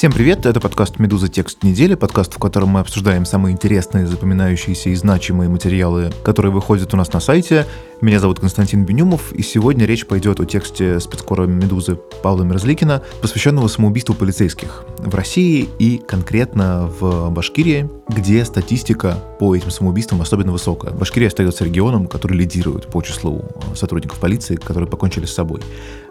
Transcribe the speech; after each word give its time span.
Всем 0.00 0.12
привет, 0.12 0.46
это 0.46 0.60
подкаст 0.60 0.98
«Медуза. 0.98 1.28
Текст 1.28 1.62
недели», 1.62 1.94
подкаст, 1.94 2.32
в 2.32 2.38
котором 2.38 2.70
мы 2.70 2.80
обсуждаем 2.80 3.26
самые 3.26 3.52
интересные, 3.52 4.06
запоминающиеся 4.06 4.88
и 4.88 4.94
значимые 4.94 5.50
материалы, 5.50 6.10
которые 6.24 6.50
выходят 6.50 6.94
у 6.94 6.96
нас 6.96 7.12
на 7.12 7.20
сайте. 7.20 7.66
Меня 8.00 8.18
зовут 8.18 8.40
Константин 8.40 8.86
Бенюмов, 8.86 9.30
и 9.34 9.42
сегодня 9.42 9.84
речь 9.84 10.06
пойдет 10.06 10.40
о 10.40 10.46
тексте 10.46 11.00
спецкора 11.00 11.46
«Медузы» 11.46 11.98
Павла 12.22 12.44
Мерзликина, 12.44 13.02
посвященного 13.20 13.68
самоубийству 13.68 14.14
полицейских 14.14 14.84
в 14.96 15.14
России 15.14 15.68
и 15.78 15.98
конкретно 15.98 16.90
в 16.98 17.28
Башкирии, 17.28 17.90
где 18.08 18.42
статистика 18.46 19.18
по 19.38 19.54
этим 19.54 19.70
самоубийствам 19.70 20.22
особенно 20.22 20.52
высокая. 20.52 20.92
Башкирия 20.92 21.28
остается 21.28 21.66
регионом, 21.66 22.06
который 22.06 22.38
лидирует 22.38 22.86
по 22.86 23.02
числу 23.02 23.44
сотрудников 23.74 24.18
полиции, 24.18 24.56
которые 24.56 24.88
покончили 24.88 25.26
с 25.26 25.34
собой. 25.34 25.60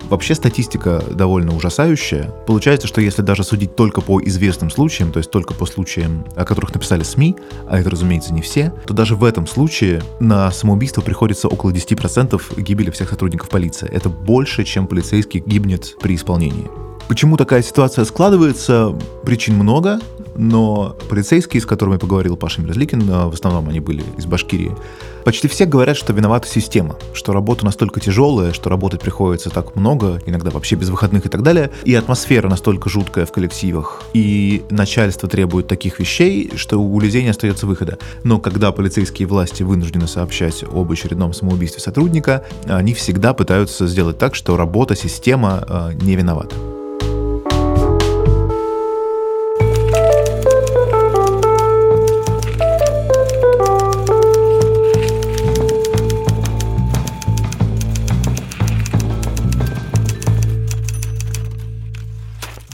Вообще 0.08 0.36
статистика 0.36 1.04
довольно 1.12 1.56
ужасающая. 1.56 2.32
Получается, 2.48 2.88
что 2.88 3.02
если 3.02 3.22
даже 3.22 3.44
судить 3.44 3.76
только 3.76 4.02
по 4.02 4.22
известным 4.22 4.70
случаям, 4.70 5.12
то 5.12 5.18
есть 5.18 5.30
только 5.30 5.54
по 5.54 5.66
случаям, 5.66 6.26
о 6.36 6.46
которых 6.46 6.74
написали 6.74 7.04
СМИ, 7.04 7.36
а 7.68 7.80
это, 7.80 7.90
разумеется, 7.90 8.34
не 8.34 8.42
все, 8.42 8.74
то 8.88 8.94
даже 8.94 9.16
в 9.16 9.24
этом 9.24 9.46
случае 9.46 10.02
на 10.20 10.52
самоубийство 10.52 11.02
приходится 11.02 11.48
около 11.48 11.72
10% 11.72 12.62
гибели 12.62 12.90
всех 12.90 13.10
сотрудников 13.10 13.50
полиции. 13.50 13.90
Это 13.90 14.10
больше, 14.10 14.64
чем 14.64 14.88
полицейский 14.88 15.44
гибнет 15.46 15.96
при 16.02 16.16
исполнении. 16.16 16.68
Почему 17.08 17.38
такая 17.38 17.64
ситуация 17.64 18.06
складывается? 18.06 18.96
Причин 19.26 19.56
много, 19.56 20.00
но 20.40 20.96
полицейские, 21.10 21.62
с 21.62 21.66
которыми 21.66 21.98
поговорил 21.98 22.38
Паша 22.38 22.62
Мерзликин, 22.62 23.02
э, 23.02 23.26
в 23.28 23.34
основном 23.34 23.68
они 23.68 23.82
были 23.82 24.04
из 24.18 24.26
Башкирии, 24.26 24.72
почти 25.26 25.50
все 25.50 25.66
говорят, 25.66 25.98
что 25.98 26.14
виновата 26.14 26.48
система, 26.48 26.96
что 27.14 27.34
работа 27.34 27.66
настолько 27.66 28.00
тяжелая, 28.00 28.54
что 28.54 28.70
работать 28.70 29.02
приходится 29.02 29.50
так 29.50 29.76
много, 29.76 30.22
иногда 30.26 30.50
вообще 30.50 30.76
без 30.76 30.90
выходных 30.90 31.26
и 31.26 31.30
так 31.30 31.44
далее, 31.44 31.72
и 31.84 31.94
атмосфера 31.94 32.48
настолько 32.48 32.90
жуткая 32.90 33.26
в 33.26 33.34
коллективах, 33.34 34.02
и 34.14 34.64
начальство 34.70 35.28
требует 35.28 35.68
таких 35.68 36.00
вещей, 36.00 36.52
что 36.56 36.78
у 36.78 37.00
людей 37.02 37.22
не 37.22 37.30
остается 37.30 37.68
выхода. 37.68 38.00
Но 38.24 38.40
когда 38.40 38.72
полицейские 38.72 39.28
власти 39.28 39.64
вынуждены 39.64 40.08
сообщать 40.08 40.64
об 40.64 40.90
очередном 40.90 41.34
самоубийстве 41.34 41.82
сотрудника, 41.82 42.46
они 42.66 42.94
всегда 42.94 43.34
пытаются 43.34 43.88
сделать 43.88 44.18
так, 44.18 44.36
что 44.36 44.56
работа, 44.56 44.96
система 44.96 45.66
э, 45.68 45.92
не 46.02 46.16
виновата. 46.16 46.56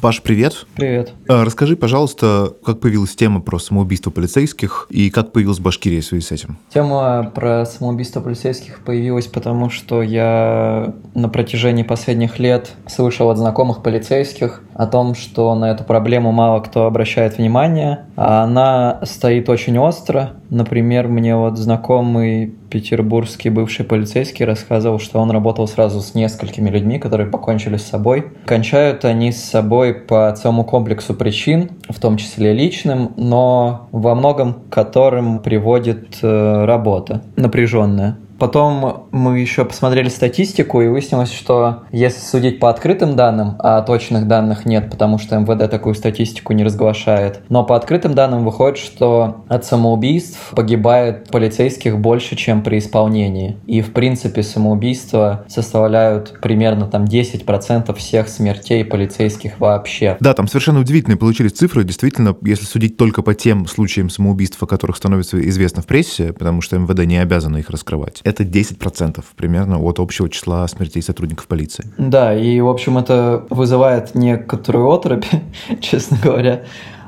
Паш, 0.06 0.22
привет. 0.22 0.67
Привет. 0.75 1.14
А, 1.28 1.44
расскажи, 1.44 1.75
пожалуйста, 1.75 2.53
как 2.64 2.80
появилась 2.80 3.16
тема 3.16 3.42
про 3.42 3.58
самоубийство 3.58 4.12
полицейских 4.12 4.86
и 4.92 5.09
как 5.09 5.31
появилась 5.31 5.58
Башкирия 5.58 6.02
в 6.02 6.06
связи 6.06 6.23
с 6.23 6.31
этим? 6.31 6.59
Тема 6.72 7.31
про 7.34 7.66
самоубийство 7.66 8.22
полицейских 8.22 8.81
появилась 8.81 9.25
потому, 9.25 9.72
что 9.72 10.03
я 10.03 10.94
на 11.16 11.28
протяжении 11.28 11.81
последних 11.81 12.38
лет 12.38 12.73
слышал 12.88 13.31
от 13.31 13.39
знакомых 13.39 13.81
полицейских 13.81 14.62
о 14.75 14.86
том, 14.86 15.16
что 15.16 15.56
на 15.56 15.72
эту 15.72 15.84
проблему 15.84 16.31
мало 16.31 16.59
кто 16.59 16.86
обращает 16.86 17.40
внимание, 17.40 18.06
а 18.16 18.44
она 18.44 19.00
стоит 19.06 19.50
очень 19.50 19.80
остро. 19.80 20.34
Например, 20.52 21.08
мне 21.08 21.36
вот 21.36 21.58
знакомый 21.58 22.53
петербургский 22.76 23.50
бывший 23.50 23.86
полицейский 23.86 24.44
рассказывал, 24.44 25.00
что 25.00 25.20
он 25.20 25.31
работал 25.31 25.66
сразу 25.66 26.02
с 26.02 26.14
несколькими 26.14 26.70
людьми, 26.70 27.00
которые 27.00 27.26
покончили 27.26 27.78
с 27.78 27.86
собой. 27.86 28.26
Кончают 28.45 29.06
они 29.06 29.31
с 29.31 29.42
собой 29.42 29.94
по 29.94 30.30
целому 30.36 30.66
комплексу 30.66 31.14
причин, 31.14 31.70
в 31.88 31.98
том 32.02 32.18
числе 32.18 32.52
личным, 32.52 33.14
но 33.16 33.88
во 33.94 34.13
многом 34.13 34.56
которым 34.69 35.40
приводит 35.40 36.18
э, 36.22 36.66
работа 36.66 37.22
напряженная. 37.38 38.18
Потом 38.38 39.07
мы 39.12 39.40
еще 39.40 39.66
посмотрели 39.66 40.09
статистику, 40.09 40.81
и 40.81 40.88
выяснилось, 40.88 41.31
что 41.31 41.84
если 41.91 42.19
судить 42.19 42.59
по 42.59 42.69
открытым 42.69 43.16
данным, 43.16 43.56
а 43.59 43.81
точных 43.81 44.28
данных 44.28 44.66
нет, 44.66 44.90
потому 44.91 45.18
что 45.18 45.38
МВД 45.38 45.69
такую 45.69 45.96
статистику 45.96 46.53
не 46.53 46.63
разглашает, 46.63 47.41
но 47.50 47.63
по 47.63 47.75
открытым 47.75 48.13
данным 48.13 48.44
выходит, 48.44 48.78
что 48.78 49.44
от 49.47 49.66
самоубийств 49.66 50.51
погибает 50.51 51.29
полицейских 51.29 52.00
больше, 52.00 52.35
чем 52.35 52.62
при 52.62 52.79
исполнении. 52.79 53.57
И, 53.68 53.81
в 53.81 53.94
принципе, 53.94 54.44
самоубийства 54.44 55.45
составляют 55.47 56.40
примерно 56.41 56.88
там 56.88 57.06
10% 57.06 57.94
всех 57.95 58.28
смертей 58.28 58.84
полицейских 58.84 59.59
вообще. 59.59 60.18
Да, 60.19 60.34
там 60.34 60.47
совершенно 60.47 60.79
удивительные 60.79 61.18
получились 61.18 61.53
цифры. 61.53 61.84
Действительно, 61.84 62.35
если 62.41 62.66
судить 62.66 62.97
только 62.97 63.22
по 63.22 63.34
тем 63.34 63.66
случаям 63.68 64.09
самоубийств, 64.09 64.62
о 64.62 64.66
которых 64.66 64.97
становится 64.97 65.40
известно 65.50 65.81
в 65.81 65.85
прессе, 65.85 66.34
потому 66.34 66.62
что 66.62 66.78
МВД 66.78 67.06
не 67.06 67.18
обязано 67.18 67.57
их 67.57 67.69
раскрывать, 67.69 68.22
это 68.25 68.44
10% 68.44 69.24
примерно 69.36 69.80
от 69.80 70.00
общего 70.00 70.30
числа 70.30 70.68
смертей 70.68 71.02
сотрудников 71.02 71.47
полиции. 71.47 71.86
Да, 71.97 72.36
и, 72.36 72.59
в 72.59 72.68
общем, 72.68 72.97
это 72.97 73.46
вызывает 73.50 74.16
некоторую 74.16 74.91
отрубь, 74.91 75.25
честно 75.80 76.18
говоря. 76.22 76.63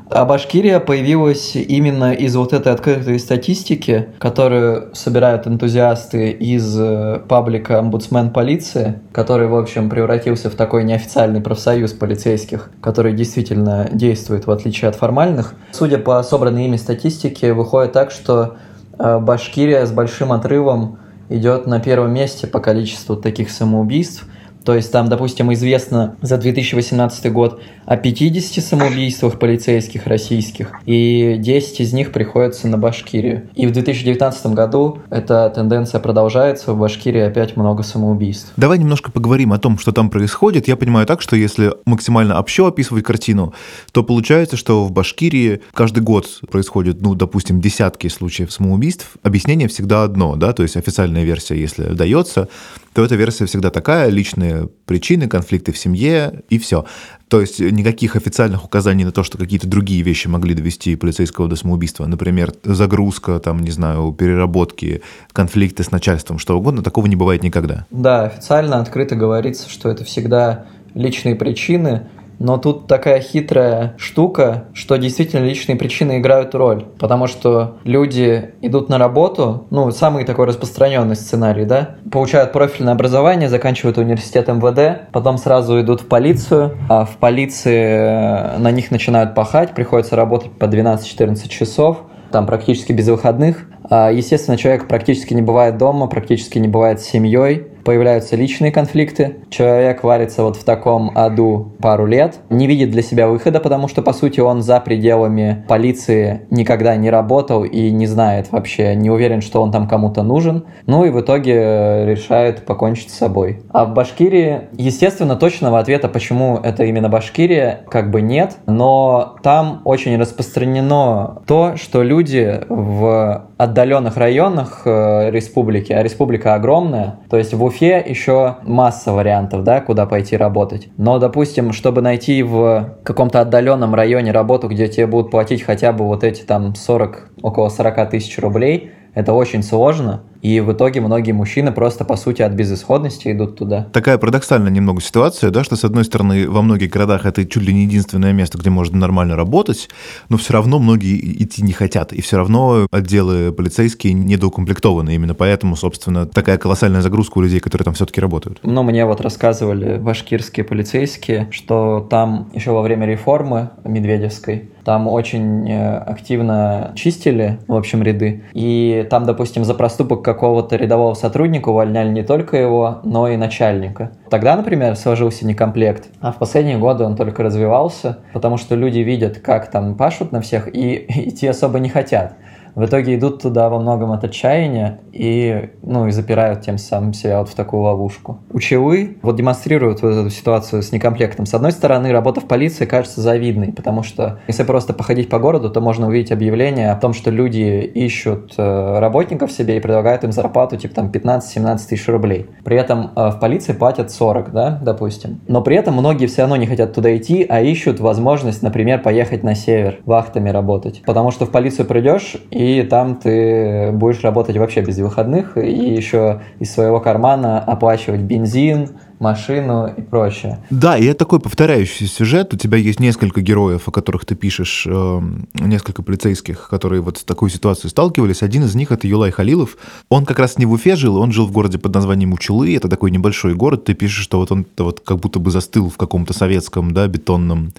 А 0.10 0.24
Башкирия 0.24 0.80
появилась 0.80 1.56
именно 1.56 2.14
из 2.14 2.36
вот 2.36 2.54
этой 2.54 2.72
открытой 2.72 3.20
статистики, 3.20 4.08
которую 4.20 4.94
собирают 4.94 5.48
энтузиасты 5.48 6.32
из 6.32 6.80
э, 6.80 7.20
паблика 7.28 7.80
«Омбудсмен 7.80 8.30
полиции», 8.30 9.02
который, 9.12 9.48
в 9.48 9.56
общем, 9.56 9.90
превратился 9.90 10.50
в 10.50 10.56
такой 10.56 10.86
неофициальный 10.86 11.42
профсоюз 11.42 11.92
полицейских, 11.92 12.70
который 12.80 13.12
действительно 13.14 13.90
действует 13.92 14.48
в 14.48 14.52
отличие 14.52 14.88
от 14.88 14.96
формальных. 14.96 15.56
Судя 15.72 15.98
по 15.98 16.24
собранной 16.24 16.66
ими 16.66 16.78
статистике, 16.78 17.52
выходит 17.52 17.92
так, 17.92 18.12
что 18.12 18.56
э, 18.98 19.20
Башкирия 19.20 19.86
с 19.86 19.92
большим 19.92 20.32
отрывом 20.32 21.00
идет 21.30 21.68
на 21.68 21.80
первом 21.80 22.14
месте 22.14 22.48
по 22.48 22.60
количеству 22.60 23.16
таких 23.16 23.50
самоубийств– 23.50 24.26
то 24.68 24.76
есть 24.76 24.92
там, 24.92 25.08
допустим, 25.08 25.54
известно 25.54 26.18
за 26.22 26.38
2018 26.38 27.32
год 27.32 27.62
о 27.88 27.96
50 27.96 28.64
самоубийствах 28.64 29.40
полицейских 29.40 30.08
российских, 30.08 30.74
и 30.86 31.38
10 31.40 31.80
из 31.80 31.94
них 31.94 32.12
приходятся 32.12 32.68
на 32.68 32.78
Башкирию. 32.78 33.50
И 33.56 33.66
в 33.66 33.72
2019 33.72 34.48
году 34.48 35.00
эта 35.10 35.50
тенденция 35.50 36.02
продолжается, 36.02 36.74
в 36.74 36.80
Башкирии 36.80 37.22
опять 37.22 37.56
много 37.56 37.84
самоубийств. 37.84 38.52
Давай 38.58 38.78
немножко 38.78 39.10
поговорим 39.10 39.54
о 39.54 39.58
том, 39.58 39.80
что 39.80 39.94
там 39.94 40.10
происходит. 40.10 40.68
Я 40.68 40.76
понимаю 40.76 41.08
так, 41.08 41.22
что 41.22 41.38
если 41.38 41.72
максимально 41.86 42.38
общо 42.38 42.68
описывать 42.68 43.06
картину, 43.06 43.54
то 43.94 44.04
получается, 44.04 44.58
что 44.58 44.84
в 44.84 44.92
Башкирии 44.92 45.62
каждый 45.74 46.04
год 46.04 46.28
происходит, 46.52 47.02
ну, 47.02 47.16
допустим, 47.16 47.62
десятки 47.62 48.08
случаев 48.08 48.52
самоубийств. 48.52 49.14
Объяснение 49.24 49.70
всегда 49.70 50.04
одно, 50.04 50.36
да, 50.36 50.52
то 50.52 50.62
есть 50.62 50.76
официальная 50.76 51.24
версия, 51.24 51.56
если 51.56 51.84
дается, 51.84 52.50
то 52.94 53.06
эта 53.06 53.16
версия 53.16 53.46
всегда 53.46 53.70
такая, 53.70 54.10
личные 54.10 54.68
причины, 54.88 55.28
конфликты 55.28 55.72
в 55.72 55.78
семье 55.78 56.42
и 56.50 56.58
все. 56.58 56.86
То 57.28 57.42
есть 57.42 57.60
никаких 57.60 58.16
официальных 58.16 58.66
указаний 58.66 59.04
на 59.04 59.12
то, 59.12 59.22
что 59.22 59.38
какие-то 59.38 59.68
другие 59.68 60.02
вещи 60.02 60.28
могли 60.28 60.56
довести 60.56 60.96
полицейского 60.96 61.48
до 61.48 61.56
самоубийства, 61.58 62.06
например, 62.06 62.54
загрузка, 62.64 63.40
там, 63.40 63.60
не 63.60 63.72
знаю, 63.72 64.16
переработки, 64.18 65.02
конфликты 65.34 65.84
с 65.84 65.92
начальством, 65.92 66.40
что 66.40 66.58
угодно, 66.58 66.82
такого 66.82 67.06
не 67.06 67.16
бывает 67.18 67.44
никогда. 67.44 67.86
Да, 67.92 68.24
официально 68.24 68.80
открыто 68.80 69.16
говорится, 69.16 69.70
что 69.70 69.90
это 69.90 70.06
всегда 70.06 70.66
личные 70.94 71.36
причины, 71.36 72.08
но 72.40 72.58
тут 72.58 72.88
такая 72.88 73.20
хитрая 73.20 73.96
штука, 73.98 74.66
что 74.74 74.98
действительно 74.98 75.46
личные 75.46 75.76
причины 75.76 76.20
играют 76.20 76.56
роль. 76.56 76.86
Потому 77.00 77.28
что 77.28 77.78
люди 77.84 78.54
идут 78.62 78.90
на 78.90 78.98
работу, 78.98 79.68
ну, 79.70 79.92
самый 79.92 80.26
такой 80.26 80.46
распространенный 80.46 81.16
сценарий, 81.16 81.66
да, 81.66 81.96
получают 82.12 82.52
профильное 82.52 82.94
образование, 82.94 83.50
заканчивают 83.50 83.98
университет 83.98 84.48
МВД, 84.48 85.12
потом 85.12 85.38
сразу 85.38 85.80
идут 85.82 86.02
в 86.02 86.08
полицию, 86.08 86.78
а 86.90 87.06
в 87.06 87.18
полиции 87.18 88.56
э, 88.56 88.58
на 88.58 88.72
них 88.72 88.92
начинают 88.92 89.36
пахать, 89.36 89.74
приходится 89.74 90.16
работать 90.16 90.52
по 90.52 90.66
12-14 90.66 91.48
часов, 91.50 92.04
там 92.32 92.46
практически 92.46 92.92
без 92.92 93.08
выходных. 93.08 93.66
А, 93.90 94.12
естественно, 94.12 94.58
человек 94.58 94.88
практически 94.88 95.34
не 95.34 95.42
бывает 95.42 95.78
дома, 95.78 96.08
практически 96.08 96.58
не 96.60 96.68
бывает 96.68 97.00
с 97.00 97.06
семьей, 97.06 97.68
появляются 97.88 98.36
личные 98.36 98.74
конфликты, 98.74 99.38
человек 99.50 100.04
варится 100.04 100.44
вот 100.44 100.58
в 100.58 100.66
таком 100.66 101.14
аду 101.16 101.72
пару 101.82 102.06
лет, 102.06 102.40
не 102.50 102.68
видит 102.68 102.92
для 102.92 103.02
себя 103.02 103.30
выхода, 103.30 103.62
потому 103.62 103.88
что, 103.88 104.02
по 104.02 104.12
сути, 104.12 104.42
он 104.42 104.62
за 104.62 104.82
пределами 104.82 105.64
полиции 105.70 106.42
никогда 106.50 106.98
не 106.98 107.10
работал 107.10 107.64
и 107.64 107.90
не 107.92 108.06
знает 108.06 108.52
вообще, 108.52 108.94
не 108.94 109.10
уверен, 109.10 109.40
что 109.40 109.62
он 109.62 109.72
там 109.72 109.88
кому-то 109.88 110.22
нужен, 110.22 110.66
ну 110.86 111.06
и 111.06 111.12
в 111.12 111.22
итоге 111.22 112.06
решает 112.06 112.66
покончить 112.66 113.10
с 113.10 113.18
собой. 113.18 113.62
А 113.70 113.86
в 113.86 113.94
Башкирии, 113.94 114.64
естественно, 114.74 115.38
точного 115.38 115.80
ответа, 115.80 116.10
почему 116.10 116.58
это 116.62 116.84
именно 116.84 117.08
Башкирия, 117.08 117.86
как 117.90 118.12
бы 118.12 118.22
нет, 118.22 118.58
но 118.66 119.38
там 119.44 119.82
очень 119.86 120.20
распространено 120.20 121.42
то, 121.48 121.78
что 121.78 122.04
люди 122.04 122.60
в 122.68 123.47
отдаленных 123.58 124.18
районах 124.18 124.84
э, 124.86 125.32
республики, 125.32 125.92
а 125.92 126.04
республика 126.04 126.54
огромная, 126.54 127.20
то 127.30 127.38
есть 127.38 127.54
в 127.54 127.64
Уфе 127.64 128.04
еще 128.08 128.58
масса 128.64 129.12
вариантов, 129.12 129.64
да, 129.64 129.82
куда 129.82 130.06
пойти 130.06 130.38
работать. 130.38 130.90
Но, 130.98 131.18
допустим, 131.20 131.74
чтобы 131.74 132.02
найти 132.02 132.44
в 132.44 132.98
каком-то 133.04 133.42
отдаленном 133.42 133.96
районе 133.96 134.32
работу, 134.32 134.68
где 134.68 134.88
тебе 134.88 135.08
будут 135.08 135.32
платить 135.32 135.64
хотя 135.64 135.92
бы 135.92 136.06
вот 136.06 136.24
эти 136.24 136.44
там 136.44 136.76
40, 136.76 137.32
около 137.42 137.70
40 137.70 138.10
тысяч 138.12 138.38
рублей, 138.40 138.92
это 139.16 139.34
очень 139.34 139.64
сложно, 139.64 140.22
и 140.42 140.60
в 140.60 140.72
итоге 140.72 141.02
многие 141.02 141.32
мужчины 141.32 141.72
просто, 141.72 142.06
по 142.06 142.16
сути, 142.16 142.42
от 142.42 142.54
безысходности 142.54 143.32
идут 143.32 143.58
туда. 143.58 143.88
Такая 143.94 144.18
парадоксальная 144.18 144.72
немного 144.72 145.02
ситуация, 145.02 145.50
да, 145.50 145.64
что, 145.64 145.76
с 145.76 145.84
одной 145.84 146.06
стороны, 146.06 146.50
во 146.50 146.62
многих 146.62 146.90
городах 146.90 147.26
это 147.26 147.46
чуть 147.46 147.64
ли 147.64 147.74
не 147.74 147.84
единственное 147.84 148.34
место, 148.34 148.58
где 148.58 148.70
можно 148.70 148.98
нормально 148.98 149.36
работать, 149.36 149.90
но 150.30 150.38
все 150.38 150.54
равно 150.54 150.80
многие 150.80 151.18
идти 151.44 151.62
не 151.62 151.74
хотят, 151.74 152.14
и 152.14 152.22
все 152.22 152.38
равно 152.38 152.88
отделы 152.92 153.52
полицейские 153.52 154.14
недоукомплектованы. 154.14 155.16
Именно 155.16 155.34
поэтому, 155.34 155.76
собственно, 155.76 156.26
такая 156.26 156.58
колоссальная 156.58 157.02
загрузка 157.02 157.38
у 157.40 157.42
людей, 157.42 157.60
которые 157.60 157.86
там 157.86 157.94
все-таки 157.94 158.22
работают. 158.22 158.60
Ну, 158.64 158.84
мне 158.84 159.06
вот 159.06 159.22
рассказывали 159.22 159.98
башкирские 159.98 160.64
полицейские, 160.64 161.48
что 161.52 162.06
там 162.10 162.50
еще 162.54 162.72
во 162.72 162.82
время 162.82 163.08
реформы 163.08 163.70
Медведевской 163.84 164.70
там 164.88 165.10
очень 165.10 165.70
э, 165.70 165.98
активно 165.98 166.94
чистили, 166.96 167.60
в 167.68 167.76
общем, 167.76 168.02
ряды. 168.02 168.46
И 168.54 169.06
там, 169.10 169.26
допустим, 169.26 169.66
за 169.66 169.74
проступок 169.74 170.24
какого-то 170.24 170.78
рядового 170.78 171.14
сотрудника 171.14 171.68
увольняли 171.68 172.10
не 172.10 172.24
только 172.24 172.56
его, 172.56 173.00
но 173.04 173.28
и 173.28 173.36
начальника. 173.36 174.12
Тогда, 174.30 174.56
например, 174.56 174.96
сложился 174.96 175.46
некомплект, 175.46 176.08
а 176.22 176.32
в 176.32 176.38
последние 176.38 176.78
годы 176.78 177.04
он 177.04 177.18
только 177.18 177.44
развивался, 177.44 178.20
потому 178.32 178.56
что 178.56 178.76
люди 178.76 179.00
видят, 179.00 179.40
как 179.40 179.70
там 179.70 179.96
пашут 179.96 180.32
на 180.32 180.40
всех, 180.40 180.74
и 180.74 181.06
идти 181.10 181.48
особо 181.48 181.80
не 181.80 181.90
хотят 181.90 182.36
в 182.78 182.86
итоге 182.86 183.16
идут 183.16 183.42
туда 183.42 183.70
во 183.70 183.80
многом 183.80 184.12
от 184.12 184.24
отчаяния 184.24 185.00
и, 185.12 185.72
ну, 185.82 186.06
и 186.06 186.12
запирают 186.12 186.62
тем 186.62 186.78
самым 186.78 187.14
себя 187.14 187.40
вот 187.40 187.50
в 187.50 187.56
такую 187.56 187.82
ловушку. 187.82 188.38
Учевы 188.52 189.18
вот 189.24 189.36
демонстрируют 189.36 190.04
вот 190.04 190.10
эту 190.10 190.30
ситуацию 190.30 190.84
с 190.84 190.92
некомплектом. 190.92 191.48
С 191.48 191.56
одной 191.56 191.72
стороны, 191.72 192.12
работа 192.12 192.40
в 192.40 192.46
полиции 192.46 192.86
кажется 192.86 193.20
завидной, 193.22 193.74
потому 193.74 194.04
что 194.04 194.40
если 194.48 194.62
просто 194.62 194.94
походить 194.94 195.28
по 195.28 195.40
городу, 195.40 195.72
то 195.72 195.82
можно 195.82 196.08
увидеть 196.08 196.32
объявление 196.32 196.92
о 196.92 196.96
том, 196.98 197.14
что 197.14 197.32
люди 197.32 197.82
ищут 197.82 198.54
э, 198.60 199.00
работников 199.00 199.52
себе 199.52 199.78
и 199.78 199.80
предлагают 199.80 200.24
им 200.24 200.32
зарплату 200.32 200.78
типа 200.78 200.94
там 200.94 201.10
15-17 201.10 201.80
тысяч 201.90 202.08
рублей. 202.08 202.46
При 202.64 202.78
этом 202.78 203.10
э, 203.16 203.32
в 203.32 203.40
полиции 203.40 203.74
платят 203.74 204.12
40, 204.12 204.52
да, 204.52 204.80
допустим. 204.84 205.42
Но 205.48 205.64
при 205.64 205.78
этом 205.78 205.96
многие 205.96 206.28
все 206.28 206.42
равно 206.42 206.58
не 206.58 206.68
хотят 206.68 206.94
туда 206.94 207.18
идти, 207.18 207.44
а 207.50 207.60
ищут 207.60 208.00
возможность, 208.00 208.62
например, 208.62 209.02
поехать 209.02 209.42
на 209.42 209.56
север, 209.56 209.98
вахтами 210.06 210.52
работать. 210.52 211.02
Потому 211.08 211.32
что 211.32 211.48
в 211.48 211.50
полицию 211.50 211.88
придешь 211.88 212.38
и 212.52 212.67
и 212.68 212.84
там 212.84 213.16
ты 213.16 213.92
будешь 213.94 214.22
работать 214.22 214.58
вообще 214.58 214.82
без 214.82 214.98
выходных 214.98 215.58
и 215.58 215.96
еще 215.96 216.42
из 216.60 216.74
своего 216.74 217.00
кармана 217.00 217.60
оплачивать 217.60 218.22
бензин, 218.22 218.98
машину 219.20 219.92
и 219.96 220.02
прочее. 220.02 220.60
Да, 220.70 220.98
и 220.98 221.06
это 221.06 221.20
такой 221.20 221.40
повторяющийся 221.40 222.14
сюжет. 222.14 222.54
У 222.54 222.58
тебя 222.58 222.78
есть 222.78 223.00
несколько 223.00 223.42
героев, 223.42 223.88
о 223.88 223.92
которых 223.92 224.26
ты 224.26 224.36
пишешь, 224.36 224.86
э, 224.88 225.22
несколько 225.56 226.04
полицейских, 226.04 226.68
которые 226.70 227.02
вот 227.02 227.18
с 227.18 227.24
такой 227.24 227.50
ситуацией 227.50 227.90
сталкивались. 227.90 228.44
Один 228.44 228.64
из 228.64 228.76
них— 228.76 228.92
это 228.94 229.08
Юлай 229.08 229.32
Халилов. 229.32 229.78
Он 230.10 230.26
как 230.26 230.40
раз 230.40 230.58
не 230.58 230.66
в 230.66 230.72
Уфе 230.72 230.96
жил, 230.96 231.18
он 231.18 231.32
жил 231.32 231.48
в 231.48 231.52
городе 231.52 231.80
под 231.80 231.94
названием 231.94 232.34
Учулы. 232.34 232.76
Это 232.76 232.90
такой 232.90 233.12
небольшой 233.12 233.56
город. 233.56 233.86
Ты 233.86 233.94
пишешь, 233.94 234.24
что 234.24 234.40
вот 234.40 234.52
он 234.52 234.66
вот 234.78 235.00
как 235.00 235.20
будто 235.20 235.40
бы 235.40 235.52
застыл 235.52 235.90
в 235.90 235.98
каком-то 235.98 236.34
советском, 236.34 236.94
да, 236.94 237.08
бетонном 237.08 237.74